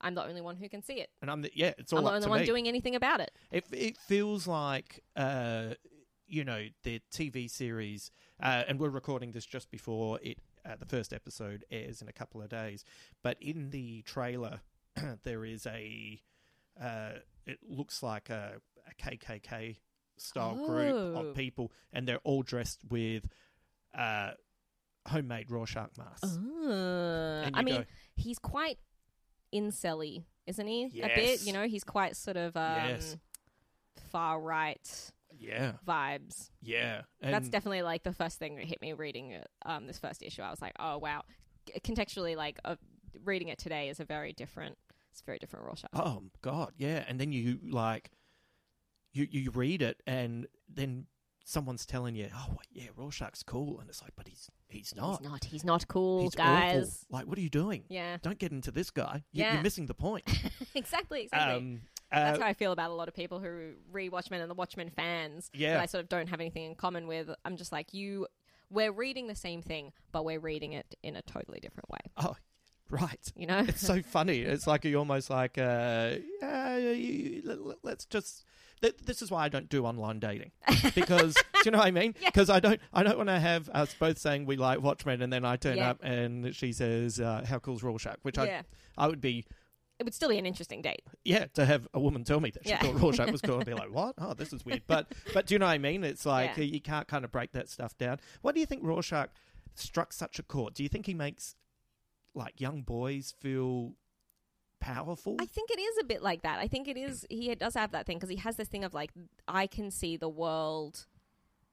[0.00, 1.10] I'm the only one who can see it.
[1.22, 2.46] And I'm the, yeah, it's all I'm the only one me.
[2.46, 3.30] doing anything about it.
[3.50, 5.74] It it feels like uh,
[6.26, 8.10] you know the TV series,
[8.42, 12.12] uh, and we're recording this just before it uh, the first episode airs in a
[12.12, 12.84] couple of days.
[13.22, 14.60] But in the trailer,
[15.22, 16.20] there is a
[16.82, 17.12] uh,
[17.46, 18.54] it looks like a,
[18.88, 19.76] a KKK
[20.16, 21.28] style group Oh.
[21.28, 23.24] of people, and they're all dressed with
[23.94, 24.30] uh,
[25.06, 26.36] homemade Rorschach masks.
[26.38, 27.84] Uh, I mean, go-
[28.16, 28.78] he's quite
[29.52, 30.84] incelly, isn't he?
[31.02, 33.16] A bit, you know, he's quite sort of um, Yes.
[34.10, 36.50] far right Yeah, vibes.
[36.62, 39.36] yeah, That's definitely like the first thing that hit me reading
[39.66, 40.42] um, this first issue.
[40.42, 41.22] I was like, oh wow.
[41.82, 42.76] Contextually, like uh,
[43.24, 44.76] reading it today is a very different.
[45.14, 45.90] It's a very different Rorschach.
[45.94, 47.04] Oh God, yeah.
[47.06, 48.10] And then you like,
[49.12, 51.06] you you read it, and then
[51.44, 55.20] someone's telling you, "Oh yeah, Rorschach's cool," and it's like, but he's he's not.
[55.20, 55.44] He's not.
[55.44, 56.82] He's not cool, He's guys.
[56.82, 57.16] awful.
[57.16, 57.84] Like, what are you doing?
[57.88, 58.16] Yeah.
[58.22, 59.22] Don't get into this guy.
[59.30, 59.54] You, Yeah.
[59.54, 60.24] You're missing the point.
[60.74, 61.22] exactly.
[61.22, 61.54] Exactly.
[61.56, 64.50] um, That's uh, how I feel about a lot of people who read Watchmen and
[64.50, 65.48] the Watchmen fans.
[65.54, 65.74] Yeah.
[65.74, 67.30] That I sort of don't have anything in common with.
[67.44, 68.26] I'm just like you.
[68.68, 72.00] We're reading the same thing, but we're reading it in a totally different way.
[72.16, 72.34] oh,
[72.90, 73.32] right.
[73.36, 73.58] You know?
[73.66, 74.40] It's so funny.
[74.40, 78.44] It's like you're almost like, uh, yeah, let's just.
[79.06, 80.50] This is why I don't do online dating
[80.94, 82.14] because do you know what I mean?
[82.24, 85.32] Because I don't, I don't want to have us both saying we like Watchmen, and
[85.32, 85.90] then I turn Yeah.
[85.90, 88.60] up and she says, uh, "How cool's Rorschach?" Which Yeah.
[88.98, 89.46] I, I would be,
[89.98, 91.00] it would still be an interesting date.
[91.24, 92.80] yeah, to have a woman tell me that she Yeah.
[92.82, 94.16] thought Rorschach was cool, and be like, "What?
[94.18, 96.04] Oh, this is weird." But, but do you know what I mean?
[96.04, 96.64] It's like Yeah.
[96.64, 98.18] you can't kind of break that stuff down.
[98.42, 99.30] What do you think Rorschach
[99.76, 100.74] struck such a chord?
[100.74, 101.54] Do you think he makes
[102.34, 103.94] like young boys feel
[104.80, 105.36] powerful.
[105.40, 106.58] I think it is a bit like that.
[106.58, 107.24] I think it is.
[107.30, 109.10] He does have that thing because he has this thing of like,
[109.48, 111.06] I can see the world,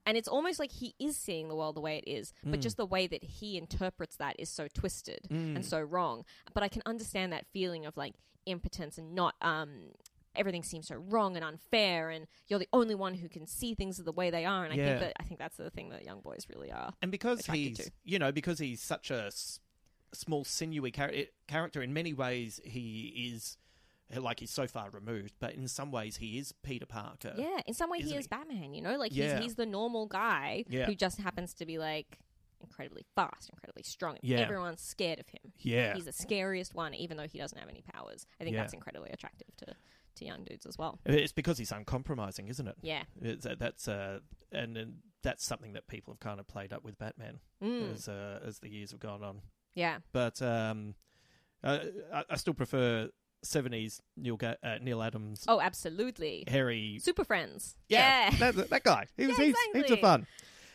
[0.06, 2.64] and it's almost like he is seeing the world the way it is, but Mm.
[2.64, 5.56] just the way that he interprets that is so twisted Mm.
[5.58, 6.26] and so wrong.
[6.54, 9.92] But I can understand that feeling of like impotence and not um.
[10.34, 13.98] Everything seems so wrong and unfair, and you're the only one who can see things
[13.98, 14.64] the way they are.
[14.64, 16.94] And I think that I think that's the thing that young boys really are.
[17.02, 17.92] and because he's to.
[18.06, 19.30] you know because he's such a
[20.14, 21.12] small sinewy char-
[21.48, 23.58] character in many ways he is
[24.18, 27.74] like he's so far removed but in some ways he is peter parker Yeah, in
[27.74, 28.28] some way he isn't he?
[28.28, 28.98] Batman, you know?
[28.98, 29.36] Like Yeah.
[29.36, 30.86] he's he's the normal guy Yeah.
[30.86, 32.20] who just happens to be like
[32.60, 34.16] incredibly fast, incredibly strong.
[34.18, 34.40] and Yeah.
[34.40, 35.54] Everyone's scared of him.
[35.60, 35.96] Yeah.
[35.96, 38.28] He's the scariest one even though he doesn't have any powers.
[38.40, 38.62] I think Yeah.
[38.64, 39.76] that's incredibly attractive to
[40.16, 41.00] to young dudes as well.
[41.06, 43.04] it's because he's uncompromising isn't it Yeah.
[43.26, 44.20] uh, that's uh
[44.52, 47.94] and, and that's something that people have kind of played up with batman Mm.
[47.94, 49.42] as uh, as the years have gone on
[49.76, 50.00] Yeah.
[50.12, 50.96] but um
[51.64, 51.90] I,
[52.30, 53.10] I still prefer
[53.46, 56.44] 70s neil Ga- uh, Neal Adams Oh, absolutely.
[56.48, 57.76] harry Super friends.
[57.88, 58.52] Yeah, Yeah.
[58.52, 59.08] That, that guy.
[59.18, 60.28] He was Yeah, heaps, heaps of fun.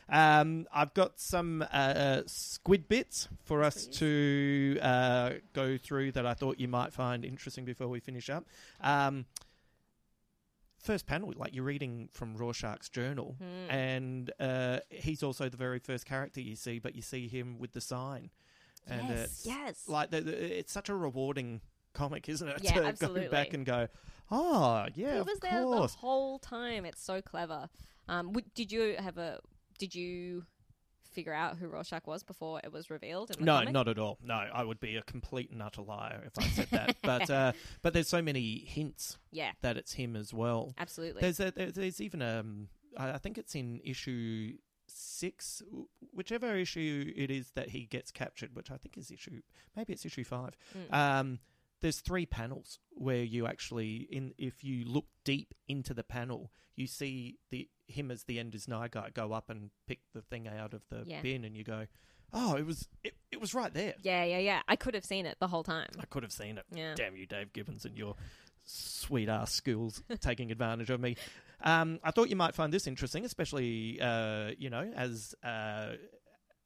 [0.08, 3.96] Um, I've got some uh, uh, squid bits for us Please.
[3.98, 8.46] to uh, go through that I thought you might find interesting before we finish up.
[8.80, 9.26] Um,
[10.80, 13.70] first panel, like you're reading from Rorschach's journal, Hmm.
[13.70, 17.72] and uh, he's also the very first character you see, but you see him with
[17.72, 18.30] the sign.
[18.86, 19.82] And Yes, it's yes.
[19.88, 21.60] like the, the, it's such a rewarding
[21.92, 22.62] comic, isn't it?
[22.62, 23.28] Yeah, to go absolutely.
[23.28, 23.88] back and go,
[24.30, 26.84] oh yeah, he was there the whole time.
[26.84, 27.68] It's so clever.
[28.08, 29.40] Um, w- did you have a?
[29.78, 30.44] Did you
[31.10, 33.30] figure out who Rorschach was before it was revealed?
[33.30, 33.72] In the No, comic?
[33.72, 34.18] not at all.
[34.22, 36.96] No, I would be a complete and utter liar if I said that.
[37.02, 40.74] but uh, but there's so many hints Yeah, that it's him as well.
[40.78, 41.22] absolutely.
[41.22, 44.52] There's a, there's even um I I think it's in issue
[44.88, 45.62] six,
[46.12, 49.42] whichever issue it is that he gets captured, which I think is issue
[49.74, 50.56] maybe it's issue five.
[50.76, 50.94] Mm.
[50.94, 51.38] Um,
[51.80, 56.86] there's three panels where you actually in if you look deep into the panel, you
[56.86, 60.48] see the him as the End Is Nigh guy go up and pick the thing
[60.48, 61.20] out of the Yeah.
[61.20, 61.86] bin, and you go,
[62.32, 63.94] oh, it was it, it was right there.
[64.02, 64.62] Yeah, yeah, yeah.
[64.68, 65.88] I could have seen it the whole time.
[66.00, 66.64] I could have seen it.
[66.72, 66.94] Yeah.
[66.94, 68.16] Damn you, Dave Gibbons, and your
[68.64, 71.16] sweet ass schools taking advantage of me.
[71.62, 75.92] Um, I thought you might find this interesting, especially uh, you know as uh,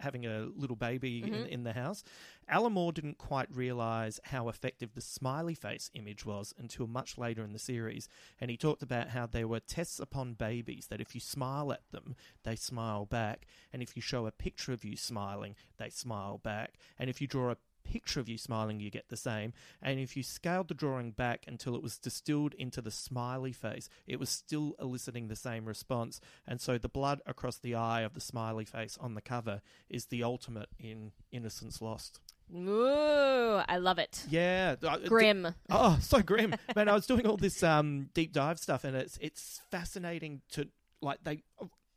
[0.01, 1.49] having a little baby in, Mhm.
[1.49, 2.03] in the house.
[2.49, 7.45] Alan Moore didn't quite realise how effective the smiley face image was until much later
[7.45, 8.09] in the series,
[8.41, 11.82] and he talked about how there were tests upon babies that if you smile at
[11.91, 16.38] them, they smile back, and if you show a picture of you smiling, they smile
[16.38, 17.57] back, and if you draw a
[17.91, 19.53] picture of you smiling, you get the same.
[19.82, 23.88] And if you scaled the drawing back until it was distilled into the smiley face,
[24.07, 26.20] it was still eliciting the same response.
[26.47, 30.07] And so the blood across the eye of the smiley face on the cover is
[30.07, 32.20] the ultimate in Innocence Lost.
[32.55, 34.24] Ooh, I love it.
[34.28, 34.76] Yeah.
[34.86, 35.55] I- Grim.
[35.70, 36.55] Oh, so grim.
[36.74, 40.68] Man, I was doing all this um, deep dive stuff, and it's it's fascinating to
[41.01, 41.43] like they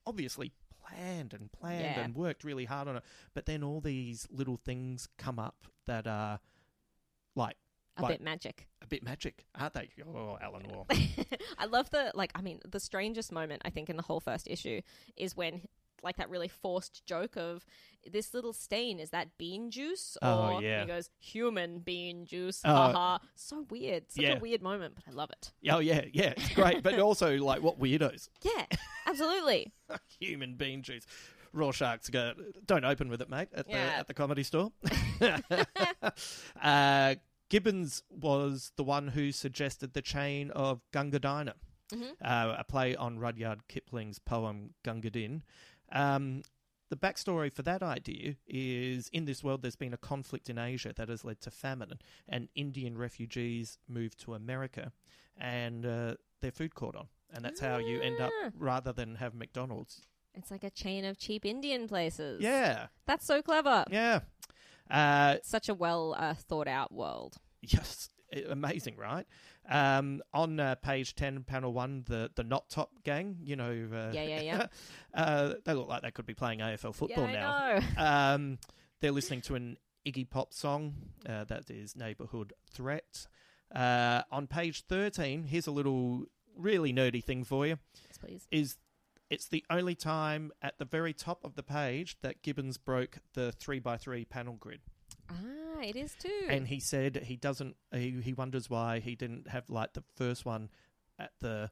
[0.05, 0.51] obviously
[0.87, 2.01] planned and planned Yeah.
[2.01, 6.07] and worked really hard on it, but then all these little things come up that
[6.07, 6.39] are
[7.35, 7.55] like
[7.97, 8.67] A like bit magic.
[8.81, 9.89] a bit magic, aren't they?
[10.05, 10.85] Oh, Alan Moore.
[11.57, 12.31] I love the like.
[12.35, 14.81] I mean, the strangest moment I think in the whole first issue
[15.17, 15.61] is when
[16.03, 17.65] like that really forced joke of
[18.11, 20.81] this little stain is that bean juice oh, or Oh, yeah.
[20.81, 22.61] he goes human bean juice.
[22.65, 22.73] Oh.
[22.75, 23.19] Haha.
[23.35, 24.11] So weird.
[24.11, 24.35] Such Yeah.
[24.35, 25.53] a weird moment, but I love it.
[25.71, 28.27] oh yeah, yeah, it's great, but also like what weirdos?
[28.41, 28.65] Yeah,
[29.07, 29.71] absolutely.
[30.19, 31.05] Human bean juice.
[31.53, 32.33] Rorschach's go.
[32.65, 33.49] Don't open with it, mate.
[33.53, 34.71] At the at the comedy store.
[36.61, 37.15] uh,
[37.49, 41.53] Gibbons was the one who suggested the chain of Gunga Diner,
[42.21, 45.43] uh, a play on Rudyard Kipling's poem Gunga Din.
[45.91, 46.41] Um,
[46.89, 50.93] the backstory for that idea is in this world, there's been a conflict in Asia
[50.95, 54.91] that has led to famine, and Indian refugees moved to America,
[55.37, 57.07] and uh, their food caught on.
[57.35, 58.49] And that's how you end up, Ah.
[58.57, 60.01] rather than have McDonald's.
[60.35, 62.41] It's like a chain of cheap Indian places.
[62.41, 63.85] Yeah, That's so clever.
[63.89, 64.19] yeah.
[64.89, 67.37] Uh, Such a well uh, thought out world.
[67.61, 68.09] Yes,
[68.49, 69.25] amazing, right?
[69.69, 74.11] Um, on uh, page ten, panel one, the the Knot Top gang, you know, uh,
[74.13, 74.67] Yeah, yeah, yeah.
[75.13, 77.79] uh, they look like they could be playing AFL football yeah, now.
[77.79, 77.81] Know.
[77.97, 78.57] Um,
[78.99, 80.95] they're listening to an Iggy Pop song
[81.27, 83.27] uh, that is "Neighborhood Threat."
[83.73, 86.25] Uh, on page thirteen, here's a little
[86.57, 87.77] really nerdy thing for you:
[88.07, 88.47] Yes, please.
[88.51, 88.77] is
[89.33, 93.51] it's the only time at the very top of the page that Gibbons broke the
[93.51, 94.81] three by three panel grid.
[95.29, 96.47] Ah, it is too.
[96.49, 100.45] and he said he doesn't he, he wonders why he didn't have like the first
[100.45, 100.69] one
[101.19, 101.71] at the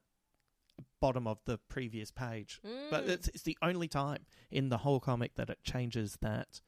[1.00, 2.60] bottom of the previous page
[2.90, 3.10] but Mm.
[3.10, 6.62] it's, it's the only time in the whole comic that it changes that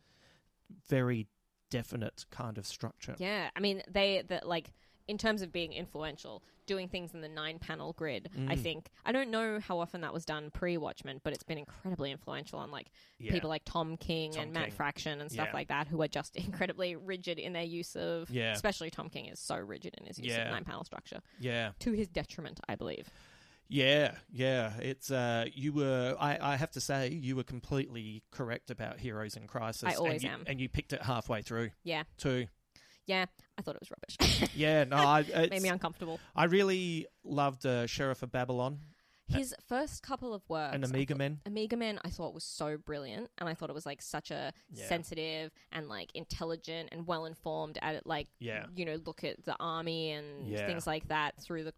[0.89, 1.27] very
[1.69, 4.73] definite kind of structure Yeah, I mean they the like
[5.07, 8.29] in terms of being influential, doing things in the nine panel grid.
[8.37, 8.49] Mm.
[8.51, 11.57] I think I don't know how often that was done pre Watchmen, but it's been
[11.57, 12.87] incredibly influential on like
[13.19, 13.33] Yeah.
[13.33, 15.53] people like Tom King Tom and Matt Fraction and stuff Yeah.
[15.53, 18.29] like that, who are just incredibly rigid in their use of.
[18.29, 18.53] Yeah.
[18.53, 20.45] especially Tom King is so rigid in his use Yeah.
[20.45, 21.71] of nine panel structure Yeah.
[21.79, 23.09] to his detriment, I believe.
[23.69, 24.73] Yeah, yeah.
[24.79, 29.35] It's uh you were I, I have to say you were completely correct about Heroes
[29.35, 29.83] in Crisis.
[29.83, 30.43] I always and you, am.
[30.47, 32.47] And you picked it halfway through Yeah, too.
[33.05, 33.25] Yeah.
[33.57, 34.49] I thought it was rubbish.
[34.55, 36.19] Yeah, no, I Made me uncomfortable.
[36.35, 38.79] I really loved uh, Sheriff of Babylon
[39.27, 41.39] His first couple of works and Omega thought- Men.
[41.47, 44.51] Omega Men, I thought was so brilliant, and I thought it was like such a
[44.71, 44.87] Yeah.
[44.87, 48.65] sensitive and like intelligent and well informed at it like Yeah.
[48.75, 50.65] you know look at the army and Yeah.
[50.67, 51.73] things like that through the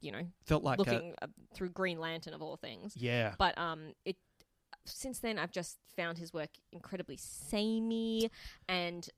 [0.00, 2.94] you know Felt like a, looking uh, through Green Lantern of all things.
[2.96, 3.34] yeah.
[3.38, 4.16] But um, it
[4.86, 8.30] since then I've just found his work incredibly samey
[8.68, 9.08] and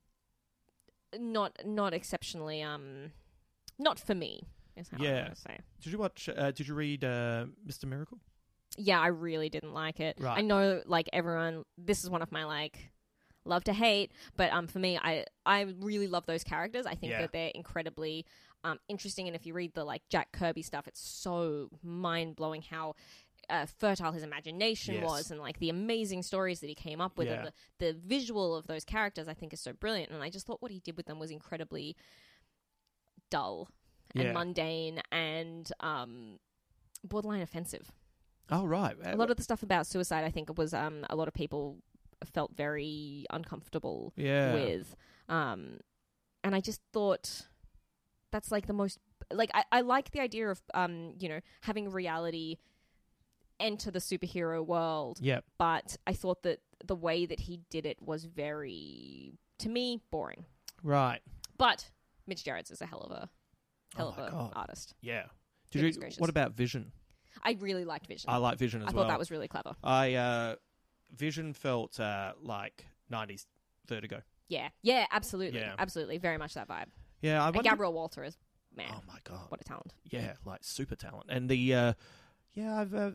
[1.18, 3.12] not not exceptionally um
[3.78, 4.42] not for me.
[4.76, 5.26] Is how Yeah.
[5.28, 5.58] I'm say.
[5.80, 7.84] Did you watch uh, did you read uh, Mr.
[7.86, 8.18] Miracle?
[8.78, 10.18] yeah, I really didn't like it.
[10.20, 10.38] Right.
[10.38, 12.90] I know, like everyone, this is one of my like
[13.46, 16.84] love to hate, but um, for me, I I really love those characters.
[16.84, 17.22] I think Yeah.
[17.22, 18.26] that they're incredibly
[18.64, 22.60] um interesting, and if you read the like Jack Kirby stuff, it's so mind blowing
[22.62, 22.94] how.
[23.48, 25.04] Uh, fertile his imagination Yes.
[25.04, 27.34] was, and like the amazing stories that he came up with, Yeah.
[27.34, 27.52] and the,
[27.86, 30.10] the visual of those characters, I think is so brilliant.
[30.10, 31.96] And I just thought what he did with them was incredibly
[33.30, 33.68] dull
[34.14, 34.32] and Yeah.
[34.32, 36.38] mundane and um,
[37.04, 37.92] borderline offensive
[38.50, 38.96] Oh right.
[39.04, 41.78] a lot of the stuff about suicide i think was um a lot of people
[42.32, 44.54] felt very uncomfortable yeah.
[44.54, 44.94] with
[45.28, 45.78] um
[46.44, 47.46] and i just thought
[48.30, 48.98] that's like the most
[49.32, 52.58] like I, I like the idea of um you know having reality
[53.60, 55.44] enter the superhero world Yep.
[55.58, 60.44] but i thought that the way that he did it was very to me boring
[60.82, 61.20] Right.
[61.58, 61.90] but
[62.26, 63.28] Mitch Gerads is a hell of a
[63.96, 65.24] hell Oh of an artist Yeah.
[65.70, 66.92] Did you, what about Vision?
[67.42, 69.04] i really liked vision I like Vision as I well.
[69.04, 70.56] thought that was really clever I uh,
[71.14, 73.46] Vision felt uh, like '90s
[73.88, 74.20] Vertigo.
[74.48, 75.74] yeah yeah absolutely Yeah.
[75.78, 76.86] absolutely very much that vibe
[77.22, 77.70] Yeah, I and wonder.
[77.70, 78.36] Gabriel Walta is
[78.76, 79.46] man oh my god!
[79.48, 81.26] what a talent Yeah, like super talent.
[81.30, 81.92] And the uh,
[82.54, 83.10] yeah, I've uh,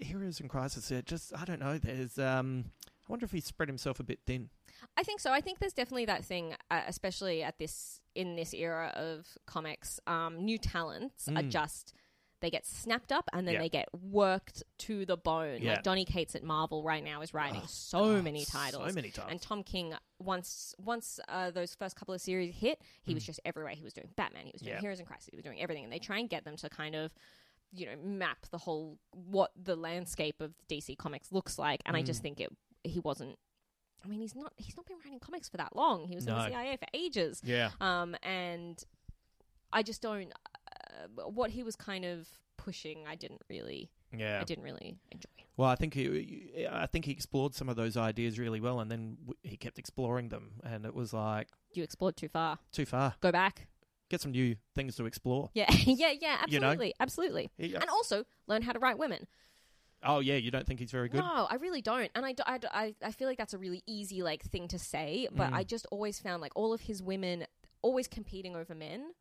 [0.00, 0.90] Heroes in Crisis.
[0.90, 1.78] It just I don't know.
[1.78, 4.50] There's um, I wonder if he spread himself a bit thin.
[4.96, 5.32] I think so.
[5.32, 9.98] I think there's definitely that thing, uh, especially at this in this era of comics.
[10.06, 11.50] Um, new talents are Mm.
[11.50, 11.94] just
[12.40, 13.60] they get snapped up and then Yeah.
[13.62, 15.60] they get worked to the bone.
[15.60, 15.72] Yeah.
[15.72, 18.94] Like Donny Cates at Marvel right now is writing Oh, so God, many titles, so
[18.94, 19.32] many titles.
[19.32, 23.40] And Tom King once once uh, those first couple of series hit, he was just
[23.44, 23.72] everywhere.
[23.74, 24.76] He was doing Batman, he was doing Mm.
[24.76, 24.80] Yeah.
[24.82, 26.94] Heroes in Crisis, he was doing everything, and they try and get them to kind
[26.94, 27.12] of
[27.72, 31.80] you know map the whole what the landscape of DC Comics looks like.
[31.86, 32.06] And I Mm.
[32.06, 32.50] just think it
[32.84, 33.38] he wasn't.
[34.04, 34.52] I mean, he's not.
[34.56, 36.06] He's not been writing comics for that long.
[36.06, 37.42] He was in the CIA for ages.
[37.44, 38.82] Yeah, Um, and
[39.72, 40.32] I just don't.
[40.72, 43.90] Uh, what he was kind of pushing, I didn't really.
[44.16, 44.40] yeah.
[44.40, 45.28] I didn't really enjoy.
[45.56, 48.88] Well, I think he, I think he explored some of those ideas really well, and
[48.90, 52.60] then w- he kept exploring them, and it was like You explored too far.
[52.72, 53.16] too far.
[53.20, 53.66] Go back.
[54.10, 55.50] Get some new things to explore.
[55.54, 56.44] Yeah, yeah, yeah.
[56.48, 56.68] You know?
[56.68, 57.50] Absolutely, absolutely.
[57.58, 59.26] And also learn how to write women.
[60.02, 61.18] oh yeah, you don't think he's very good?
[61.20, 62.10] No, I really don't.
[62.14, 64.78] And I, do- I, I, I feel like that's a really easy like thing to
[64.78, 65.54] say, but Mm.
[65.54, 67.46] I just always found like all of his women
[67.82, 69.12] always competing over men.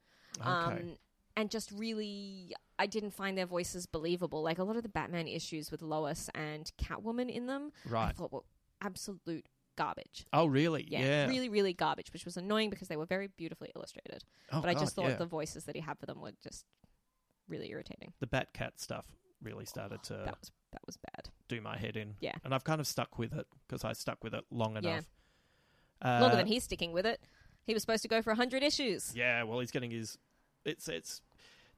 [0.42, 0.98] Um,
[1.36, 4.42] and just really, I didn't find their voices believable.
[4.44, 8.10] Like a lot of the Batman issues with Lois and Catwoman in them, right?
[8.10, 8.46] I thought well,
[8.82, 9.46] absolute
[9.78, 10.26] garbage.
[10.34, 10.86] Oh really?
[10.90, 14.24] Yeah, really, really garbage, which was annoying because they were very beautifully illustrated.
[14.52, 15.18] Oh, but I just God, thought yeah.
[15.18, 16.66] the voices that he had for them were just
[17.48, 18.12] really irritating.
[18.20, 19.06] the Batcat stuff
[19.42, 21.30] really started to That was that was bad.
[21.48, 22.16] do my head in.
[22.20, 22.34] Yeah.
[22.44, 24.80] and I've kind of stuck with it because I stuck with it long Yeah.
[24.92, 25.06] enough.
[26.02, 27.22] Uh, Longer than he's sticking with it.
[27.66, 29.14] He was supposed to go for hundred issues.
[29.16, 30.18] Yeah, well, he's getting his.
[30.66, 31.22] It's it's.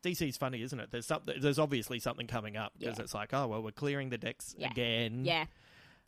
[0.02, 0.92] DC's funny, isn't it?
[0.92, 1.36] There's something.
[1.42, 3.04] There's obviously something coming up because Yeah.
[3.04, 4.72] it's like, oh well, we're clearing the decks Yeah.
[4.72, 5.26] again.
[5.26, 5.46] Yeah.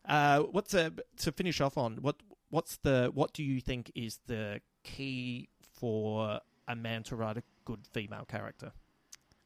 [0.08, 1.98] Uh, what's a, to finish off on?
[2.00, 2.16] What
[2.50, 7.42] what's the what do you think is the key for a man to write a
[7.64, 8.72] good female character?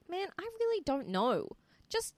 [0.09, 1.49] Man, I really don't know.
[1.89, 2.15] Just,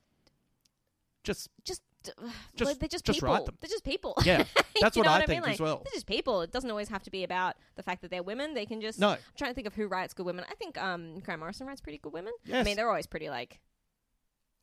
[1.25, 3.33] Just just, uh, Just- like, they're just, just people.
[3.35, 3.57] write them.
[3.61, 4.15] They're just people.
[4.25, 4.45] yeah,
[4.81, 5.53] that's what I what think mean?
[5.55, 5.77] as Like, well.
[5.85, 6.43] They're just people.
[6.43, 8.55] It doesn't always have to be about the fact that they're women.
[8.55, 8.99] They can just.
[8.99, 10.45] No, I'm trying to think of who writes good women.
[10.51, 12.33] I think um, Grant Morrison writes pretty good women.
[12.53, 13.61] I mean, they're always pretty like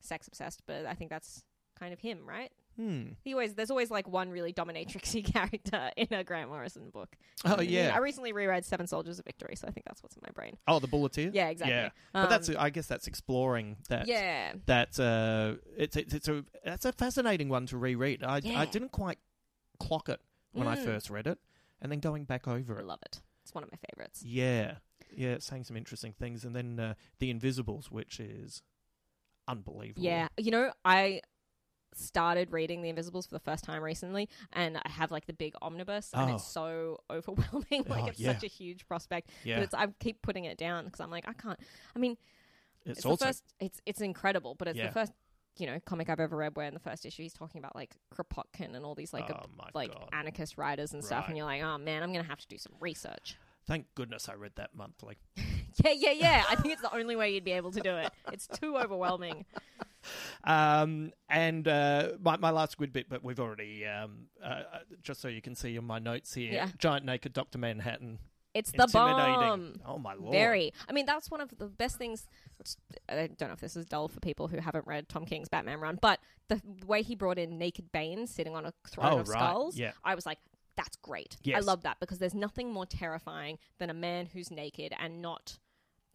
[0.01, 1.43] sex obsessed, but I think that's
[1.79, 2.51] kind of him, right?
[2.75, 3.03] Hmm.
[3.23, 7.15] He always there's always like one really dominatrixy character in a Grant Morrison book.
[7.45, 7.91] Oh yeah.
[7.93, 10.57] I recently reread Seven Soldiers of Victory, so I think that's what's in my brain.
[10.67, 11.31] oh, the bulleteer.
[11.33, 11.75] Yeah, exactly.
[11.75, 14.07] Yeah, but that's Um, I guess that's exploring that.
[14.07, 14.53] yeah.
[14.65, 18.23] that uh, it's, it's it's a that's a fascinating one to reread.
[18.23, 18.65] I I Yeah.
[18.65, 19.19] didn't quite
[19.79, 20.21] clock it
[20.53, 20.85] when I Mm.
[20.85, 21.37] first read it,
[21.81, 22.85] and then going back over I it.
[22.85, 23.21] love it.
[23.43, 24.23] It's one of my favorites.
[24.23, 24.75] Yeah,
[25.15, 28.61] yeah, it's saying some interesting things, and then uh, the Invisibles, which is
[29.47, 30.03] unbelievable.
[30.03, 31.21] Yeah, you know, I
[31.97, 35.53] started reading The Invisibles for the first time recently, and I have like the big
[35.61, 36.35] omnibus, and Oh.
[36.35, 37.85] it's so overwhelming.
[37.87, 38.33] like Oh, it's yeah.
[38.33, 39.55] such a huge prospect, Yeah.
[39.57, 41.59] but it's I keep putting it down because I'm like I can't.
[41.95, 42.17] I mean,
[42.85, 43.43] it's, it's, also the first.
[43.59, 44.87] It's it's incredible, but it's Yeah.
[44.87, 45.11] the first.
[45.57, 47.95] You know, comic I've ever read where in the first issue he's talking about like
[48.13, 50.09] Kropotkin and all these like Oh like God.
[50.11, 51.29] anarchist writers and stuff, Right.
[51.29, 53.37] and you're like, oh man, I'm gonna have to do some research.
[53.65, 55.17] thank goodness I read that monthly.
[55.83, 56.43] Yeah, yeah, yeah.
[56.49, 58.09] I think it's the only way you'd be able to do it.
[58.31, 59.43] It's too overwhelming.
[60.43, 64.63] Um, and uh, my, my last good bit, but we've already, um, uh, uh,
[65.01, 66.69] just so you can see on my notes here, Yeah.
[66.77, 67.57] Giant Naked Dr.
[67.57, 68.19] Manhattan.
[68.53, 69.81] It's the bomb.
[69.85, 70.31] Oh, my Lord.
[70.31, 70.71] Very.
[70.87, 72.25] I mean, that's one of the best things.
[73.09, 75.81] I don't know if this is dull for people who haven't read Tom King's Batman
[75.81, 79.27] run, but the way he brought in Naked Bane sitting on a throne Oh, of
[79.27, 79.39] right.
[79.39, 79.91] skulls, Yeah.
[80.05, 80.37] I was like,
[80.77, 81.35] that's great.
[81.43, 81.57] Yes.
[81.57, 85.57] I love that because there's nothing more terrifying than a man who's naked and not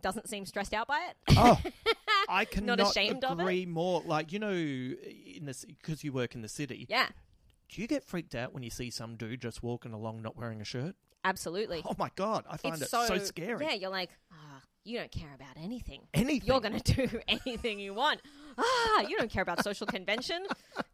[0.02, 1.16] doesn't seem stressed out by it.
[1.36, 1.60] Oh,
[2.30, 3.42] I cannot Not ashamed of it?
[3.42, 4.02] agree more.
[4.06, 7.08] Like, you know, in this, because you work in the city, yeah,
[7.68, 10.60] do you get freaked out when you see some dude just walking along not wearing
[10.60, 10.94] a shirt?
[11.24, 11.82] absolutely.
[11.84, 12.44] Oh, my God.
[12.48, 13.62] I find it so, so, scary.
[13.64, 16.02] Yeah, you're like, ah, you don't care about anything.
[16.14, 16.48] Anything.
[16.48, 18.20] You're going to do anything you want.
[18.56, 20.46] Ah, you don't care about social convention.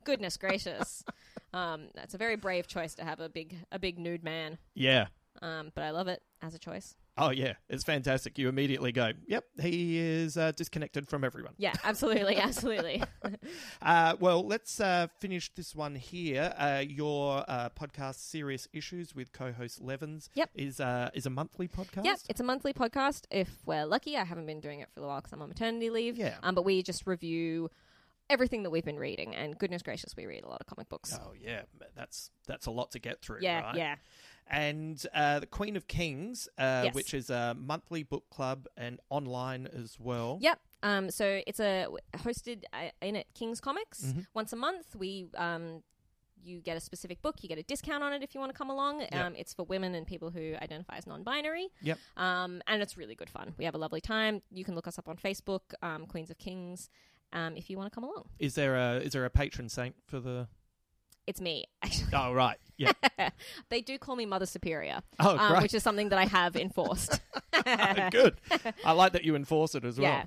[0.04, 1.04] Goodness gracious.
[1.54, 4.58] Um, that's a very brave choice to have a big, a big nude man.
[4.74, 5.06] Yeah.
[5.42, 6.96] Um, but I love it as a choice.
[7.18, 7.54] Oh, yeah.
[7.70, 8.38] It's fantastic.
[8.38, 11.54] You immediately go, yep, he is uh, disconnected from everyone.
[11.56, 13.02] Yeah, absolutely, absolutely.
[13.82, 16.52] Uh, well, let's uh, finish this one here.
[16.56, 20.50] Uh, your uh, podcast, Serious Issues, with co-host Levens, Yep.
[20.54, 22.04] is uh, is a monthly podcast.
[22.04, 23.24] Yep, it's a monthly podcast.
[23.30, 25.90] If we're lucky, I haven't been doing it for a while because I'm on maternity
[25.90, 26.16] leave.
[26.16, 26.34] Yeah.
[26.42, 27.70] Um, but we just review
[28.28, 31.16] everything that we've been reading, and goodness gracious, we read a lot of comic books.
[31.20, 31.62] Oh yeah,
[31.94, 33.38] that's that's a lot to get through.
[33.42, 33.76] yeah, right?
[33.76, 33.94] yeah.
[34.48, 36.94] And uh, the Queen of Kings, uh, Yes.
[36.94, 40.38] which is a monthly book club and online as well.
[40.40, 40.60] Yep.
[40.82, 41.88] Um, so it's a
[42.18, 44.20] hosted uh, in at King's Comics Mm-hmm.
[44.34, 44.94] once a month.
[44.94, 45.82] We um,
[46.44, 48.56] you get a specific book, you get a discount on it if you want to
[48.58, 49.02] come along.
[49.10, 51.68] Um, it's for women and people who identify as non-binary.
[51.82, 51.98] Yep.
[52.16, 53.52] Um, and it's really good fun.
[53.58, 54.42] We have a lovely time.
[54.52, 56.88] You can look us up on Facebook, um, Queens of Kings,
[57.32, 58.28] um, if you want to come along.
[58.38, 60.46] Is there a is there a patron saint for the?
[61.26, 62.06] It's me, actually.
[62.14, 62.92] Oh right, yeah.
[63.68, 67.20] they do call me Mother Superior, Oh, um, which is something that I have enforced.
[68.10, 68.36] Good.
[68.84, 70.10] I like that you enforce it as well.
[70.10, 70.24] Yeah.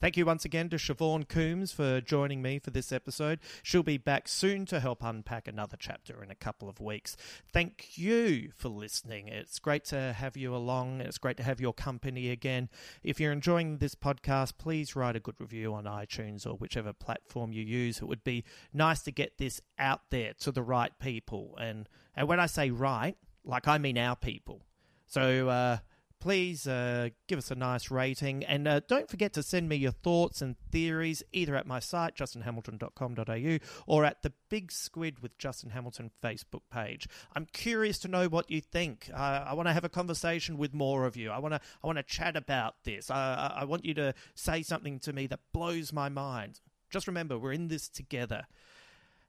[0.00, 3.40] Thank you once again to Siobhan Coombs for joining me for this episode.
[3.64, 7.16] She'll be back soon to help unpack another chapter in a couple of weeks.
[7.52, 9.26] Thank you for listening.
[9.26, 11.00] It's great to have you along.
[11.00, 12.68] It's great to have your company again.
[13.02, 17.52] If you're enjoying this podcast, please write a good review on iTunes or whichever platform
[17.52, 17.98] you use.
[17.98, 21.56] It would be nice to get this out there to the right people.
[21.60, 24.62] And and when I say right, like I mean our people.
[25.08, 25.78] So uh,
[26.20, 28.44] please uh, give us a nice rating.
[28.44, 32.16] And uh, don't forget to send me your thoughts and theories either at my site
[32.16, 37.08] justinhamilton.com.au or at the big squid with justin hamilton facebook page.
[37.34, 39.10] I'm curious to know what you think.
[39.12, 41.30] Uh, i want to have a conversation with more of you.
[41.30, 43.10] I want to i want to chat about this.
[43.10, 46.60] I, I I want you to say something to me that blows my mind.
[46.90, 48.46] Just remember we're in this together.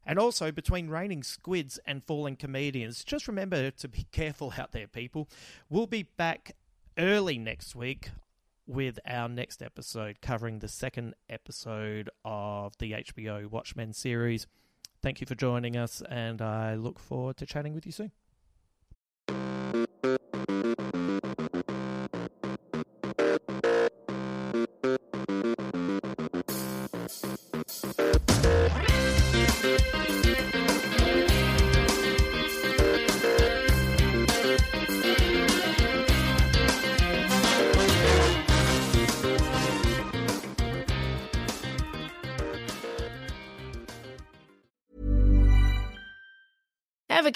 [0.06, 4.88] And also, between raining squids and falling comedians, just remember to be careful out there,
[4.88, 5.30] people.
[5.70, 6.56] We'll be back
[7.00, 8.10] early next week
[8.68, 14.46] with our next episode covering the second episode of the HBO Watchmen series.
[15.02, 18.12] Thank you for joining us, and I look forward to chatting with you soon.